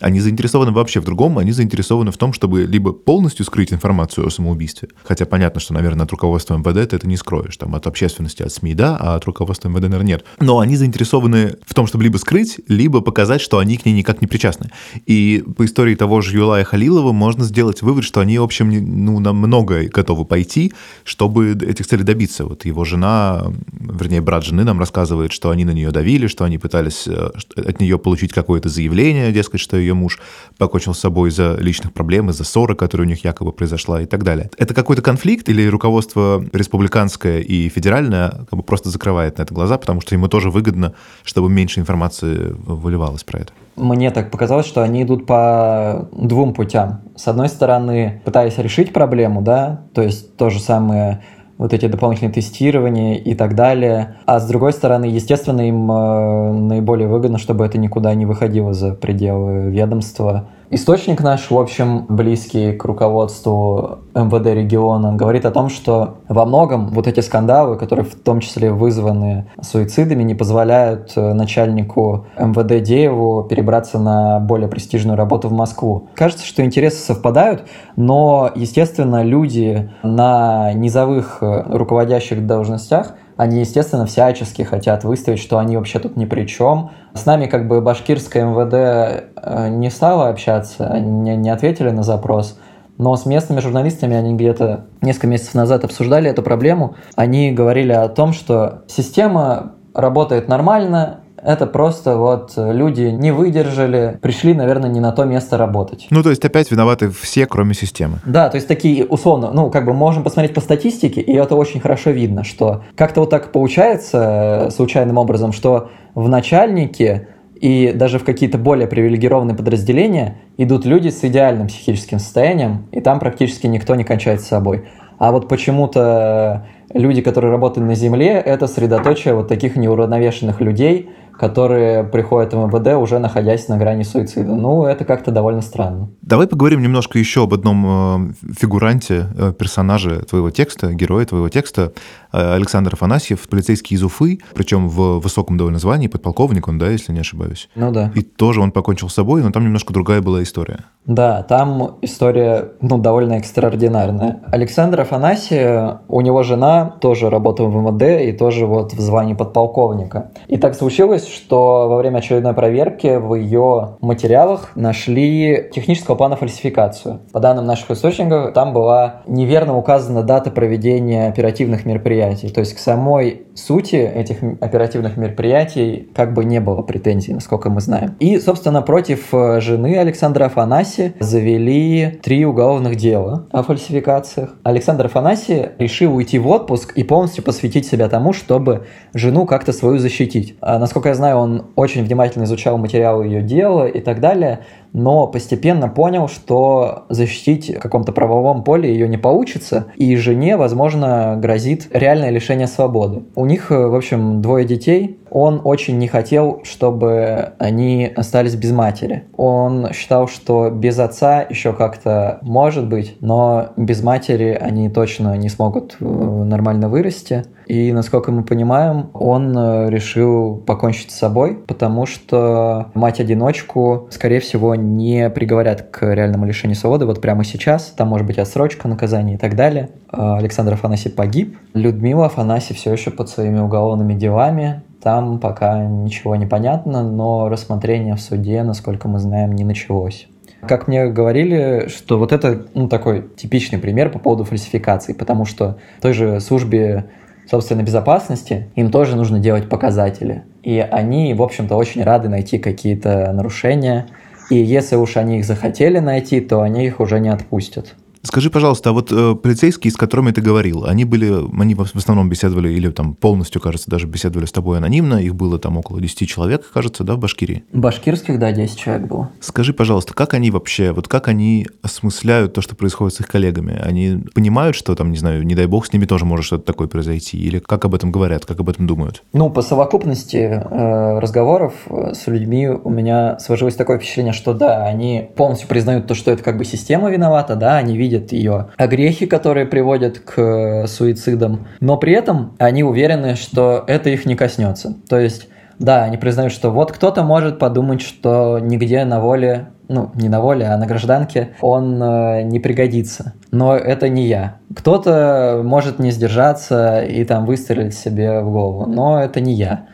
они 0.00 0.20
заинтересованы 0.20 0.72
вообще 0.72 1.00
в 1.00 1.04
другом, 1.04 1.38
они 1.38 1.52
заинтересованы 1.52 2.10
в 2.10 2.16
том, 2.16 2.32
чтобы 2.32 2.62
либо 2.62 2.92
полностью 2.92 3.44
скрыть 3.44 3.72
информацию 3.72 4.26
о 4.26 4.30
самоубийстве, 4.30 4.88
хотя 5.04 5.26
понятно, 5.26 5.60
что, 5.60 5.74
наверное, 5.74 6.04
от 6.04 6.10
руководства 6.10 6.56
МВД 6.56 6.90
ты 6.90 6.96
это 6.96 7.06
не 7.06 7.16
скроешь, 7.16 7.56
там, 7.56 7.74
от 7.74 7.86
общественности, 7.86 8.42
от 8.42 8.52
СМИ, 8.52 8.74
да, 8.74 8.96
а 8.98 9.14
от 9.16 9.24
руководства 9.24 9.68
МВД, 9.68 9.82
наверное, 9.82 10.06
нет. 10.06 10.24
Но 10.40 10.58
они 10.58 10.76
заинтересованы 10.76 11.56
в 11.66 11.74
том, 11.74 11.86
чтобы 11.86 12.04
либо 12.04 12.16
скрыть, 12.16 12.60
либо 12.68 13.00
показать, 13.00 13.40
что 13.40 13.58
они 13.58 13.76
к 13.76 13.84
ней 13.84 13.92
никак 13.92 14.20
не 14.20 14.26
причастны. 14.26 14.70
И 15.06 15.44
по 15.56 15.64
истории 15.64 15.94
того 15.94 16.20
же 16.20 16.36
Юлая 16.36 16.64
Халилова 16.64 17.12
можно 17.12 17.44
сделать 17.44 17.82
вывод, 17.82 18.04
что 18.04 18.20
они, 18.20 18.38
в 18.38 18.42
общем, 18.42 18.70
ну, 19.04 19.20
на 19.20 19.32
многое 19.32 19.88
готовы 19.88 20.24
пойти, 20.24 20.72
чтобы 21.04 21.52
этих 21.52 21.86
целей 21.86 22.04
добиться. 22.04 22.46
Вот 22.46 22.64
его 22.64 22.84
жена, 22.84 23.46
вернее, 23.72 24.20
брат 24.20 24.44
жены 24.44 24.64
нам 24.64 24.78
рассказывает, 24.78 25.32
что 25.32 25.50
они 25.50 25.64
на 25.64 25.72
нее 25.72 25.90
давили, 25.90 26.26
что 26.26 26.44
они 26.44 26.58
пытались 26.58 27.06
э, 27.06 27.30
от 27.56 27.80
нее 27.80 27.98
получить 27.98 28.32
какое-то 28.32 28.68
заявление, 28.68 29.32
дескать, 29.32 29.60
что 29.60 29.76
ее 29.76 29.89
ее 29.90 29.94
муж 29.94 30.20
покончил 30.58 30.94
с 30.94 30.98
собой 30.98 31.28
из-за 31.30 31.56
личных 31.56 31.92
проблем, 31.92 32.30
из-за 32.30 32.44
ссоры, 32.44 32.74
которая 32.74 33.06
у 33.06 33.08
них 33.08 33.24
якобы 33.24 33.52
произошла 33.52 34.00
и 34.00 34.06
так 34.06 34.24
далее. 34.24 34.50
Это 34.56 34.74
какой-то 34.74 35.02
конфликт 35.02 35.48
или 35.48 35.66
руководство 35.66 36.44
республиканское 36.52 37.40
и 37.40 37.68
федеральное 37.68 38.30
как 38.30 38.56
бы 38.56 38.62
просто 38.62 38.90
закрывает 38.90 39.38
на 39.38 39.42
это 39.42 39.54
глаза, 39.54 39.78
потому 39.78 40.00
что 40.00 40.14
ему 40.14 40.28
тоже 40.28 40.50
выгодно, 40.50 40.94
чтобы 41.24 41.50
меньше 41.50 41.80
информации 41.80 42.54
выливалось 42.66 43.24
про 43.24 43.40
это? 43.40 43.52
Мне 43.76 44.10
так 44.10 44.30
показалось, 44.30 44.66
что 44.66 44.82
они 44.82 45.02
идут 45.02 45.26
по 45.26 46.08
двум 46.12 46.52
путям. 46.54 47.00
С 47.16 47.28
одной 47.28 47.48
стороны, 47.48 48.20
пытаясь 48.24 48.58
решить 48.58 48.92
проблему, 48.92 49.42
да, 49.42 49.82
то 49.94 50.02
есть 50.02 50.36
то 50.36 50.50
же 50.50 50.60
самое 50.60 51.22
вот 51.60 51.74
эти 51.74 51.88
дополнительные 51.88 52.32
тестирования 52.32 53.16
и 53.16 53.34
так 53.34 53.54
далее. 53.54 54.16
А 54.24 54.40
с 54.40 54.48
другой 54.48 54.72
стороны, 54.72 55.04
естественно, 55.04 55.60
им 55.60 55.92
э, 55.92 56.52
наиболее 56.52 57.06
выгодно, 57.06 57.36
чтобы 57.36 57.66
это 57.66 57.76
никуда 57.76 58.14
не 58.14 58.24
выходило 58.24 58.72
за 58.72 58.94
пределы 58.94 59.70
ведомства. 59.70 60.48
Источник 60.72 61.20
наш, 61.20 61.50
в 61.50 61.58
общем, 61.58 62.06
близкий 62.08 62.70
к 62.70 62.84
руководству 62.84 63.98
МВД 64.14 64.54
региона, 64.54 65.16
говорит 65.16 65.44
о 65.44 65.50
том, 65.50 65.68
что 65.68 66.18
во 66.28 66.44
многом 66.46 66.86
вот 66.90 67.08
эти 67.08 67.18
скандалы, 67.18 67.76
которые 67.76 68.06
в 68.06 68.14
том 68.14 68.38
числе 68.38 68.70
вызваны 68.70 69.50
суицидами, 69.60 70.22
не 70.22 70.36
позволяют 70.36 71.14
э, 71.16 71.32
начальнику 71.32 72.26
МВД 72.38 72.84
Дееву 72.84 73.42
перебраться 73.50 73.98
на 73.98 74.38
более 74.38 74.68
престижную 74.68 75.16
работу 75.16 75.48
в 75.48 75.52
Москву. 75.52 76.08
Кажется, 76.14 76.46
что 76.46 76.64
интересы 76.64 76.98
совпадают, 76.98 77.64
но, 77.96 78.52
естественно, 78.54 79.24
люди 79.24 79.90
на 80.04 80.72
низовых 80.72 81.38
э, 81.40 81.64
руководящих 81.66 82.46
должностях 82.46 83.14
они, 83.40 83.60
естественно, 83.60 84.04
всячески 84.04 84.60
хотят 84.60 85.02
выставить, 85.02 85.38
что 85.38 85.58
они 85.58 85.78
вообще 85.78 85.98
тут 85.98 86.14
ни 86.14 86.26
при 86.26 86.44
чем. 86.44 86.90
С 87.14 87.24
нами 87.24 87.46
как 87.46 87.68
бы 87.68 87.80
башкирское 87.80 88.44
МВД 88.44 88.74
э, 88.74 89.68
не 89.70 89.88
стало 89.88 90.28
общаться, 90.28 90.86
они 90.88 91.36
не 91.38 91.48
ответили 91.48 91.88
на 91.88 92.02
запрос. 92.02 92.58
Но 92.98 93.16
с 93.16 93.24
местными 93.24 93.60
журналистами 93.60 94.14
они 94.14 94.34
где-то 94.34 94.84
несколько 95.00 95.28
месяцев 95.28 95.54
назад 95.54 95.84
обсуждали 95.84 96.28
эту 96.28 96.42
проблему. 96.42 96.96
Они 97.14 97.50
говорили 97.50 97.92
о 97.92 98.10
том, 98.10 98.34
что 98.34 98.82
система 98.88 99.72
работает 99.94 100.48
нормально, 100.48 101.19
это 101.44 101.66
просто 101.66 102.16
вот 102.16 102.52
люди 102.56 103.02
не 103.02 103.32
выдержали, 103.32 104.18
пришли, 104.20 104.54
наверное, 104.54 104.90
не 104.90 105.00
на 105.00 105.12
то 105.12 105.24
место 105.24 105.56
работать. 105.56 106.06
Ну, 106.10 106.22
то 106.22 106.30
есть 106.30 106.44
опять 106.44 106.70
виноваты 106.70 107.10
все, 107.10 107.46
кроме 107.46 107.74
системы. 107.74 108.18
Да, 108.24 108.48
то 108.48 108.56
есть 108.56 108.68
такие 108.68 109.04
условно, 109.04 109.50
ну, 109.52 109.70
как 109.70 109.84
бы 109.84 109.92
можем 109.92 110.22
посмотреть 110.22 110.54
по 110.54 110.60
статистике, 110.60 111.20
и 111.20 111.32
это 111.34 111.56
очень 111.56 111.80
хорошо 111.80 112.10
видно, 112.10 112.44
что 112.44 112.82
как-то 112.96 113.20
вот 113.20 113.30
так 113.30 113.52
получается 113.52 114.66
э, 114.66 114.70
случайным 114.70 115.18
образом, 115.18 115.52
что 115.52 115.90
в 116.14 116.28
начальнике 116.28 117.28
и 117.60 117.92
даже 117.94 118.18
в 118.18 118.24
какие-то 118.24 118.56
более 118.56 118.86
привилегированные 118.86 119.54
подразделения 119.54 120.38
идут 120.56 120.86
люди 120.86 121.08
с 121.08 121.22
идеальным 121.22 121.68
психическим 121.68 122.18
состоянием, 122.18 122.86
и 122.90 123.00
там 123.00 123.18
практически 123.20 123.66
никто 123.66 123.94
не 123.94 124.04
кончает 124.04 124.40
с 124.40 124.46
собой. 124.46 124.88
А 125.18 125.32
вот 125.32 125.48
почему-то 125.48 126.66
люди, 126.94 127.20
которые 127.20 127.50
работают 127.50 127.86
на 127.86 127.94
Земле, 127.94 128.42
это 128.44 128.66
средоточие 128.66 129.34
вот 129.34 129.48
таких 129.48 129.76
неуравновешенных 129.76 130.62
людей, 130.62 131.10
которые 131.40 132.04
приходят 132.04 132.52
в 132.52 132.56
МВД, 132.58 132.96
уже 133.00 133.18
находясь 133.18 133.66
на 133.68 133.78
грани 133.78 134.02
суицида. 134.02 134.54
Ну, 134.54 134.84
это 134.84 135.06
как-то 135.06 135.30
довольно 135.30 135.62
странно. 135.62 136.10
Давай 136.20 136.46
поговорим 136.46 136.82
немножко 136.82 137.18
еще 137.18 137.44
об 137.44 137.54
одном 137.54 137.86
э, 137.86 138.52
фигуранте, 138.58 139.26
э, 139.34 139.52
персонаже 139.58 140.20
твоего 140.28 140.50
текста, 140.50 140.92
героя 140.92 141.24
твоего 141.24 141.48
текста, 141.48 141.94
Александр 142.32 142.94
Афанасьев, 142.94 143.48
полицейский 143.48 143.96
из 143.96 144.02
Уфы, 144.02 144.40
причем 144.54 144.88
в 144.88 145.18
высоком 145.20 145.56
довольно 145.56 145.78
звании, 145.78 146.06
подполковник 146.06 146.68
он, 146.68 146.78
да, 146.78 146.88
если 146.88 147.12
не 147.12 147.20
ошибаюсь. 147.20 147.68
Ну 147.74 147.90
да. 147.90 148.12
И 148.14 148.22
тоже 148.22 148.60
он 148.60 148.72
покончил 148.72 149.08
с 149.08 149.14
собой, 149.14 149.42
но 149.42 149.50
там 149.50 149.64
немножко 149.64 149.92
другая 149.92 150.22
была 150.22 150.42
история. 150.42 150.84
Да, 151.06 151.42
там 151.42 151.96
история, 152.02 152.72
ну, 152.80 152.98
довольно 152.98 153.34
экстраординарная. 153.34 154.42
Александр 154.52 155.00
Афанасьев, 155.00 156.00
у 156.08 156.20
него 156.20 156.42
жена 156.42 156.96
тоже 157.00 157.30
работала 157.30 157.68
в 157.68 157.76
МВД 157.76 158.22
и 158.22 158.32
тоже 158.32 158.66
вот 158.66 158.92
в 158.92 159.00
звании 159.00 159.34
подполковника. 159.34 160.30
И 160.46 160.56
так 160.58 160.74
случилось, 160.74 161.26
что 161.26 161.88
во 161.88 161.96
время 161.96 162.18
очередной 162.18 162.52
проверки 162.52 163.16
в 163.16 163.34
ее 163.34 163.96
материалах 164.00 164.72
нашли 164.76 165.70
технического 165.72 166.16
плана 166.16 166.36
фальсификацию. 166.36 167.20
По 167.32 167.40
данным 167.40 167.66
наших 167.66 167.90
источников, 167.90 168.52
там 168.52 168.72
была 168.72 169.22
неверно 169.26 169.76
указана 169.76 170.22
дата 170.22 170.50
проведения 170.50 171.28
оперативных 171.28 171.86
мероприятий. 171.86 172.19
То 172.50 172.60
есть 172.60 172.74
к 172.74 172.78
самой 172.78 173.42
сути 173.54 173.96
этих 173.96 174.42
оперативных 174.60 175.16
мероприятий 175.16 176.08
как 176.14 176.34
бы 176.34 176.44
не 176.44 176.60
было 176.60 176.82
претензий, 176.82 177.32
насколько 177.32 177.70
мы 177.70 177.80
знаем. 177.80 178.16
И, 178.18 178.38
собственно, 178.38 178.82
против 178.82 179.32
э, 179.32 179.60
жены 179.60 179.98
Александра 179.98 180.46
Афанаси 180.46 181.14
завели 181.20 182.18
три 182.22 182.44
уголовных 182.44 182.96
дела 182.96 183.46
о 183.52 183.62
фальсификациях. 183.62 184.54
Александр 184.62 185.06
Афанаси 185.06 185.70
решил 185.78 186.14
уйти 186.14 186.38
в 186.38 186.48
отпуск 186.48 186.92
и 186.96 187.02
полностью 187.02 187.44
посвятить 187.44 187.86
себя 187.86 188.08
тому, 188.08 188.32
чтобы 188.32 188.86
жену 189.14 189.46
как-то 189.46 189.72
свою 189.72 189.98
защитить. 189.98 190.56
А, 190.60 190.78
насколько 190.78 191.08
я 191.10 191.14
знаю, 191.14 191.36
он 191.36 191.66
очень 191.76 192.04
внимательно 192.04 192.44
изучал 192.44 192.78
материалы 192.78 193.26
ее 193.26 193.42
дела 193.42 193.86
и 193.86 194.00
так 194.00 194.20
далее, 194.20 194.60
но 194.92 195.26
постепенно 195.26 195.88
понял, 195.88 196.28
что 196.28 197.04
защитить 197.08 197.76
в 197.76 197.80
каком-то 197.80 198.12
правовом 198.12 198.64
поле 198.64 198.90
ее 198.92 199.08
не 199.08 199.18
получится, 199.18 199.86
и 199.96 200.16
жене, 200.16 200.56
возможно, 200.56 201.36
грозит 201.40 201.88
реальное 202.10 202.30
лишение 202.30 202.66
свободы. 202.66 203.22
У 203.36 203.46
них, 203.46 203.70
в 203.70 203.94
общем, 203.94 204.42
двое 204.42 204.64
детей. 204.64 205.19
Он 205.30 205.60
очень 205.64 205.98
не 205.98 206.08
хотел, 206.08 206.60
чтобы 206.64 207.52
они 207.58 208.10
остались 208.14 208.54
без 208.56 208.72
матери. 208.72 209.24
Он 209.36 209.92
считал, 209.92 210.28
что 210.28 210.70
без 210.70 210.98
отца 210.98 211.42
еще 211.42 211.72
как-то 211.72 212.38
может 212.42 212.88
быть, 212.88 213.16
но 213.20 213.70
без 213.76 214.02
матери 214.02 214.58
они 214.60 214.88
точно 214.88 215.36
не 215.36 215.48
смогут 215.48 215.96
э, 216.00 216.04
нормально 216.04 216.88
вырасти. 216.88 217.44
И, 217.66 217.92
насколько 217.92 218.32
мы 218.32 218.42
понимаем, 218.42 219.10
он 219.14 219.56
э, 219.56 219.90
решил 219.90 220.56
покончить 220.56 221.12
с 221.12 221.18
собой, 221.18 221.56
потому 221.56 222.04
что 222.04 222.90
мать-одиночку, 222.94 224.08
скорее 224.10 224.40
всего, 224.40 224.74
не 224.74 225.30
приговорят 225.30 225.82
к 225.82 226.04
реальному 226.12 226.46
лишению 226.46 226.76
свободы 226.76 227.06
вот 227.06 227.20
прямо 227.20 227.44
сейчас. 227.44 227.94
Там 227.96 228.08
может 228.08 228.26
быть 228.26 228.38
отсрочка 228.38 228.88
наказания 228.88 229.34
и 229.34 229.38
так 229.38 229.54
далее. 229.54 229.90
А, 230.08 230.36
Александр 230.38 230.72
Афанасий 230.72 231.10
погиб. 231.10 231.56
Людмила 231.72 232.26
Афанасий 232.26 232.74
все 232.74 232.92
еще 232.92 233.12
под 233.12 233.28
своими 233.28 233.60
уголовными 233.60 234.14
делами. 234.14 234.82
Там 235.02 235.38
пока 235.38 235.84
ничего 235.84 236.36
не 236.36 236.46
понятно, 236.46 237.02
но 237.02 237.48
рассмотрение 237.48 238.16
в 238.16 238.20
суде, 238.20 238.62
насколько 238.62 239.08
мы 239.08 239.18
знаем, 239.18 239.52
не 239.52 239.64
началось. 239.64 240.28
Как 240.66 240.88
мне 240.88 241.06
говорили, 241.06 241.88
что 241.88 242.18
вот 242.18 242.32
это 242.32 242.66
ну, 242.74 242.88
такой 242.88 243.26
типичный 243.36 243.78
пример 243.78 244.10
по 244.10 244.18
поводу 244.18 244.44
фальсификации, 244.44 245.14
потому 245.14 245.46
что 245.46 245.78
той 246.02 246.12
же 246.12 246.38
службе 246.40 247.06
собственной 247.50 247.82
безопасности 247.82 248.70
им 248.76 248.90
тоже 248.90 249.16
нужно 249.16 249.40
делать 249.40 249.68
показатели. 249.68 250.44
И 250.62 250.78
они, 250.78 251.32
в 251.32 251.42
общем-то, 251.42 251.76
очень 251.76 252.04
рады 252.04 252.28
найти 252.28 252.58
какие-то 252.58 253.32
нарушения. 253.32 254.06
И 254.50 254.56
если 254.56 254.96
уж 254.96 255.16
они 255.16 255.38
их 255.38 255.46
захотели 255.46 255.98
найти, 255.98 256.40
то 256.40 256.60
они 256.60 256.84
их 256.84 257.00
уже 257.00 257.20
не 257.20 257.30
отпустят. 257.30 257.94
Скажи, 258.22 258.50
пожалуйста, 258.50 258.90
а 258.90 258.92
вот 258.92 259.10
э, 259.10 259.34
полицейские, 259.34 259.90
с 259.90 259.96
которыми 259.96 260.30
ты 260.30 260.42
говорил, 260.42 260.84
они 260.84 261.04
были, 261.04 261.32
они 261.58 261.74
в 261.74 261.96
основном 261.96 262.28
беседовали 262.28 262.70
или 262.70 262.90
там 262.90 263.14
полностью, 263.14 263.62
кажется, 263.62 263.90
даже 263.90 264.06
беседовали 264.06 264.44
с 264.44 264.52
тобой 264.52 264.76
анонимно, 264.76 265.14
их 265.14 265.34
было 265.34 265.58
там 265.58 265.78
около 265.78 266.00
10 266.00 266.28
человек, 266.28 266.70
кажется, 266.70 267.02
да, 267.02 267.14
в 267.14 267.18
Башкирии? 267.18 267.64
Башкирских, 267.72 268.38
да, 268.38 268.52
10 268.52 268.78
человек 268.78 269.06
было. 269.06 269.30
Скажи, 269.40 269.72
пожалуйста, 269.72 270.12
как 270.12 270.34
они 270.34 270.50
вообще, 270.50 270.92
вот 270.92 271.08
как 271.08 271.28
они 271.28 271.66
осмысляют 271.82 272.52
то, 272.52 272.60
что 272.60 272.76
происходит 272.76 273.14
с 273.14 273.20
их 273.20 273.26
коллегами? 273.26 273.80
Они 273.80 274.22
понимают, 274.34 274.76
что 274.76 274.94
там, 274.94 275.10
не 275.12 275.16
знаю, 275.16 275.44
не 275.46 275.54
дай 275.54 275.66
бог, 275.66 275.86
с 275.86 275.92
ними 275.92 276.04
тоже 276.04 276.26
может 276.26 276.44
что-то 276.44 276.64
такое 276.64 276.88
произойти? 276.88 277.38
Или 277.38 277.58
как 277.58 277.86
об 277.86 277.94
этом 277.94 278.12
говорят, 278.12 278.44
как 278.44 278.60
об 278.60 278.68
этом 278.68 278.86
думают? 278.86 279.22
Ну, 279.32 279.48
по 279.48 279.62
совокупности 279.62 280.36
э, 280.36 281.18
разговоров 281.18 281.72
э, 281.88 282.12
с 282.12 282.26
людьми 282.26 282.68
у 282.68 282.90
меня 282.90 283.38
сложилось 283.38 283.76
такое 283.76 283.98
впечатление, 283.98 284.34
что 284.34 284.52
да, 284.52 284.84
они 284.84 285.30
полностью 285.36 285.68
признают 285.68 286.06
то, 286.06 286.14
что 286.14 286.30
это 286.30 286.42
как 286.42 286.58
бы 286.58 286.66
система 286.66 287.10
виновата, 287.10 287.56
да, 287.56 287.78
они 287.78 287.96
видят 287.96 288.09
видят 288.10 288.32
ее 288.32 288.68
огрехи, 288.76 289.26
которые 289.26 289.66
приводят 289.66 290.18
к 290.18 290.40
э, 290.40 290.86
суицидам, 290.86 291.68
но 291.80 291.96
при 291.96 292.12
этом 292.12 292.56
они 292.58 292.82
уверены, 292.82 293.36
что 293.36 293.84
это 293.86 294.10
их 294.10 294.26
не 294.26 294.34
коснется. 294.34 294.96
То 295.08 295.18
есть 295.18 295.48
да, 295.78 296.04
они 296.04 296.18
признают, 296.18 296.52
что 296.52 296.70
вот 296.70 296.92
кто-то 296.92 297.22
может 297.22 297.58
подумать, 297.58 298.02
что 298.02 298.58
нигде 298.58 299.02
на 299.06 299.18
воле, 299.18 299.68
ну, 299.88 300.10
не 300.14 300.28
на 300.28 300.42
воле, 300.42 300.66
а 300.66 300.76
на 300.76 300.86
гражданке 300.86 301.54
он 301.62 302.02
э, 302.02 302.42
не 302.42 302.60
пригодится. 302.60 303.32
Но 303.50 303.74
это 303.74 304.10
не 304.10 304.26
я. 304.26 304.56
Кто-то 304.76 305.62
может 305.64 305.98
не 305.98 306.10
сдержаться 306.10 307.00
и 307.00 307.24
там 307.24 307.46
выстрелить 307.46 307.94
себе 307.94 308.40
в 308.40 308.50
голову, 308.52 308.84
но 308.86 309.22
это 309.22 309.40
не 309.40 309.54
я. 309.54 309.86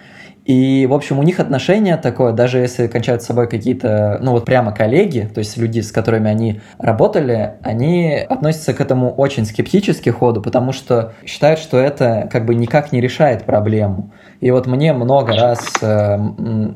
И, 0.47 0.87
в 0.87 0.95
общем, 0.95 1.19
у 1.19 1.25
них 1.25 1.41
отношение 1.41 1.97
такое, 1.97 2.33
даже 2.33 2.59
если 2.59 2.87
кончают 2.87 3.21
с 3.23 3.27
собой 3.27 3.49
какие-то, 3.49 4.19
ну 4.23 4.31
вот 4.31 4.45
прямо 4.45 4.71
коллеги, 4.71 5.29
то 5.35 5.41
есть 5.41 5.57
люди, 5.57 5.81
с 5.81 5.91
которыми 5.91 6.31
они 6.31 6.61
работали, 6.79 7.55
они 7.63 8.15
относятся 8.17 8.73
к 8.73 8.81
этому 8.81 9.13
очень 9.13 9.45
скептически 9.45 10.11
ходу, 10.11 10.41
потому 10.41 10.71
что 10.71 11.15
считают, 11.25 11.59
что 11.59 11.79
это 11.79 12.29
как 12.31 12.47
бы 12.47 12.55
никак 12.55 12.93
не 12.93 13.01
решает 13.01 13.43
проблему. 13.43 14.13
И 14.41 14.53
вот 14.53 14.69
мне 14.69 14.93
много 14.93 15.35
раз, 15.35 15.67
э, 15.83 16.19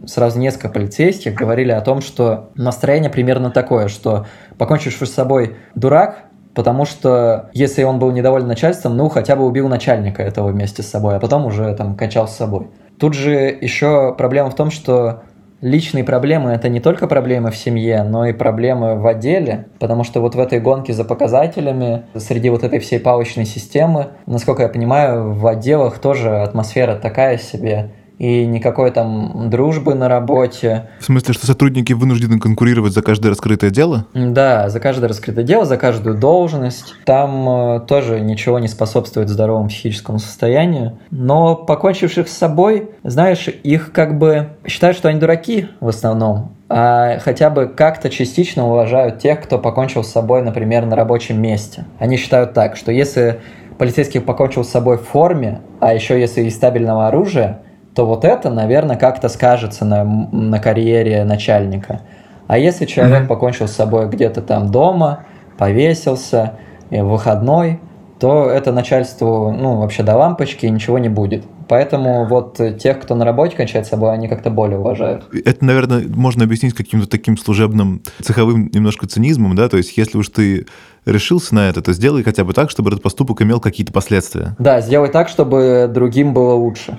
сразу 0.04 0.40
несколько 0.40 0.68
полицейских 0.68 1.35
говорили 1.35 1.70
о 1.70 1.80
том, 1.80 2.00
что 2.00 2.50
настроение 2.56 3.09
примерно 3.11 3.52
такое, 3.52 3.87
что 3.87 4.26
покончивший 4.59 5.06
с 5.06 5.14
собой 5.14 5.59
дурак, 5.76 6.24
потому 6.54 6.85
что 6.85 7.50
если 7.52 7.85
он 7.85 8.00
был 8.00 8.11
недоволен 8.11 8.48
начальством, 8.48 8.96
ну 8.96 9.09
хотя 9.09 9.37
бы 9.37 9.46
убил 9.46 9.68
начальника 9.68 10.24
этого 10.24 10.48
вместе 10.48 10.83
с 10.83 10.88
собой, 10.88 11.14
а 11.14 11.20
потом 11.20 11.46
уже 11.46 11.72
там 11.76 11.94
кончал 11.94 12.26
с 12.26 12.35
собой. 12.35 12.68
Тут 13.00 13.14
же 13.14 13.56
еще 13.58 14.14
проблема 14.14 14.50
в 14.50 14.54
том, 14.54 14.70
что 14.70 15.22
личные 15.62 16.04
проблемы– 16.04 16.50
это 16.52 16.68
не 16.68 16.80
только 16.80 17.06
проблемы 17.06 17.50
в 17.50 17.56
семье, 17.56 18.02
но 18.02 18.26
и 18.26 18.34
проблемы 18.34 18.96
в 18.96 19.06
отделе, 19.06 19.66
потому 19.78 20.04
что 20.04 20.20
вот 20.20 20.34
в 20.34 20.40
этой 20.40 20.60
гонке 20.60 20.92
за 20.92 21.04
показателями, 21.04 22.04
среди 22.14 22.50
вот 22.50 22.62
этой 22.62 22.78
всей 22.78 23.00
палочной 23.00 23.46
системы, 23.46 24.08
насколько 24.26 24.62
я 24.62 24.68
понимаю, 24.68 25.32
в 25.32 25.46
отделах 25.46 25.98
тоже 25.98 26.42
атмосфера 26.42 26.94
такая 26.96 27.38
себе, 27.38 27.90
и 28.20 28.44
никакой 28.44 28.90
там 28.90 29.48
дружбы 29.48 29.94
на 29.94 30.06
работе. 30.06 30.90
В 31.00 31.04
смысле, 31.06 31.33
что 31.33 31.46
сотрудники 31.46 31.94
вынуждены 31.94 32.38
конкурировать 32.38 32.92
за 32.92 33.00
каждое 33.00 33.30
раскрытое 33.30 33.70
дело? 33.70 34.06
Да, 34.12 34.68
за 34.68 34.78
каждое 34.78 35.09
раскрытое 35.09 35.42
дело, 35.42 35.64
за 35.64 35.78
каждую 35.78 36.18
должность. 36.18 36.94
Там 37.06 37.48
э, 37.48 37.80
тоже 37.80 38.20
ничего 38.20 38.59
не 38.59 38.68
способствует 38.68 39.30
здоровому 39.30 39.68
психическому 39.68 40.18
состоянию. 40.18 40.98
Но 41.11 41.56
покончивших 41.56 42.28
с 42.28 42.37
собой, 42.37 42.90
знаешь, 43.04 43.48
их 43.48 43.90
как 43.92 44.18
бы 44.18 44.50
считают, 44.66 44.98
что 44.98 45.09
они 45.09 45.18
дураки 45.18 45.68
в 45.80 45.88
основном, 45.88 46.52
а 46.68 47.18
хотя 47.20 47.48
бы 47.48 47.68
как-то 47.68 48.11
частично 48.11 48.68
уважают 48.68 49.18
тех, 49.20 49.40
кто 49.42 49.59
покончил 49.59 50.04
с 50.04 50.12
собой, 50.12 50.42
например, 50.42 50.85
на 50.85 50.94
рабочем 50.94 51.40
месте. 51.40 51.87
Они 51.98 52.18
считают 52.18 52.52
так, 52.52 52.76
что 52.76 52.92
если 52.92 53.40
полицейский 53.78 54.20
покончил 54.20 54.62
с 54.62 54.68
собой 54.68 54.98
в 54.98 55.04
форме, 55.04 55.62
а 55.80 55.94
еще 55.94 56.20
если 56.20 56.42
из 56.42 56.54
стабильного 56.54 57.09
оружия, 57.09 57.62
то 57.94 58.07
вот 58.07 58.24
это, 58.24 58.50
наверное, 58.50 58.96
как-то 58.96 59.29
скажется 59.29 59.85
на, 59.85 60.05
на 60.05 60.59
карьере 60.59 61.24
начальника. 61.24 62.00
А 62.46 62.59
если 62.59 62.87
человек 62.87 63.22
mm-hmm. 63.22 63.29
покончил 63.29 63.68
с 63.68 63.72
собой 63.72 64.09
где-то 64.09 64.42
там 64.42 64.70
дома, 64.70 65.24
повесился, 65.59 66.55
и 66.90 67.00
в 67.00 67.09
выходной, 67.09 67.81
то 68.18 68.50
это 68.50 68.70
начальству, 68.72 69.50
ну, 69.50 69.76
вообще 69.76 70.03
до 70.03 70.16
лампочки 70.16 70.66
ничего 70.66 70.98
не 70.98 71.09
будет. 71.09 71.44
Поэтому 71.68 72.26
вот 72.26 72.61
тех, 72.79 73.00
кто 73.00 73.14
на 73.14 73.24
работе 73.24 73.57
кончает 73.57 73.87
с 73.87 73.90
собой, 73.90 74.12
они 74.12 74.29
как-то 74.29 74.50
более 74.50 74.79
уважают. 74.79 75.24
Это, 75.33 75.64
наверное, 75.64 76.05
можно 76.07 76.44
объяснить 76.44 76.74
каким-то 76.74 77.09
таким 77.09 77.38
служебным, 77.38 78.03
цеховым 78.20 78.70
немножко 78.74 79.07
цинизмом, 79.07 79.55
да, 79.55 79.68
то 79.68 79.79
есть 79.79 79.96
если 79.96 80.18
уж 80.18 80.29
ты 80.29 80.66
решился 81.07 81.55
на 81.55 81.68
это, 81.70 81.81
то 81.81 81.92
сделай 81.92 82.22
хотя 82.22 82.44
бы 82.44 82.53
так, 82.53 82.70
чтобы 82.70 82.90
этот 82.90 83.03
поступок 83.03 83.40
имел 83.40 83.61
какие-то 83.61 83.92
последствия. 83.92 84.55
Да, 84.59 84.81
сделай 84.83 85.09
так, 85.09 85.29
чтобы 85.29 85.88
другим 85.90 86.35
было 86.35 86.53
лучше. 86.53 86.98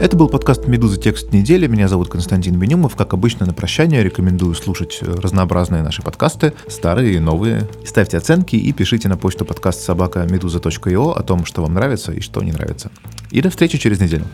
Это 0.00 0.16
был 0.16 0.30
подкаст 0.30 0.66
«Медуза. 0.66 0.98
Текст 0.98 1.30
недели». 1.30 1.66
Меня 1.66 1.86
зовут 1.86 2.08
Константин 2.08 2.58
Бенюмов. 2.58 2.96
Как 2.96 3.12
обычно, 3.12 3.44
на 3.44 3.52
прощание 3.52 4.02
рекомендую 4.02 4.54
слушать 4.54 5.00
э, 5.02 5.12
разнообразные 5.12 5.82
наши 5.82 6.00
подкасты, 6.00 6.54
старые 6.68 7.16
и 7.16 7.18
новые. 7.18 7.68
Ставьте 7.84 8.16
оценки 8.16 8.56
и 8.56 8.72
пишите 8.72 9.10
на 9.10 9.18
почту 9.18 9.44
подкаст 9.44 9.82
собака 9.82 10.26
медуза.io 10.26 11.12
о 11.12 11.22
том, 11.22 11.44
что 11.44 11.60
вам 11.60 11.74
нравится 11.74 12.12
и 12.12 12.20
что 12.20 12.42
не 12.42 12.50
нравится. 12.50 12.90
И 13.30 13.42
до 13.42 13.50
встречи 13.50 13.76
через 13.76 14.00
неделю. 14.00 14.24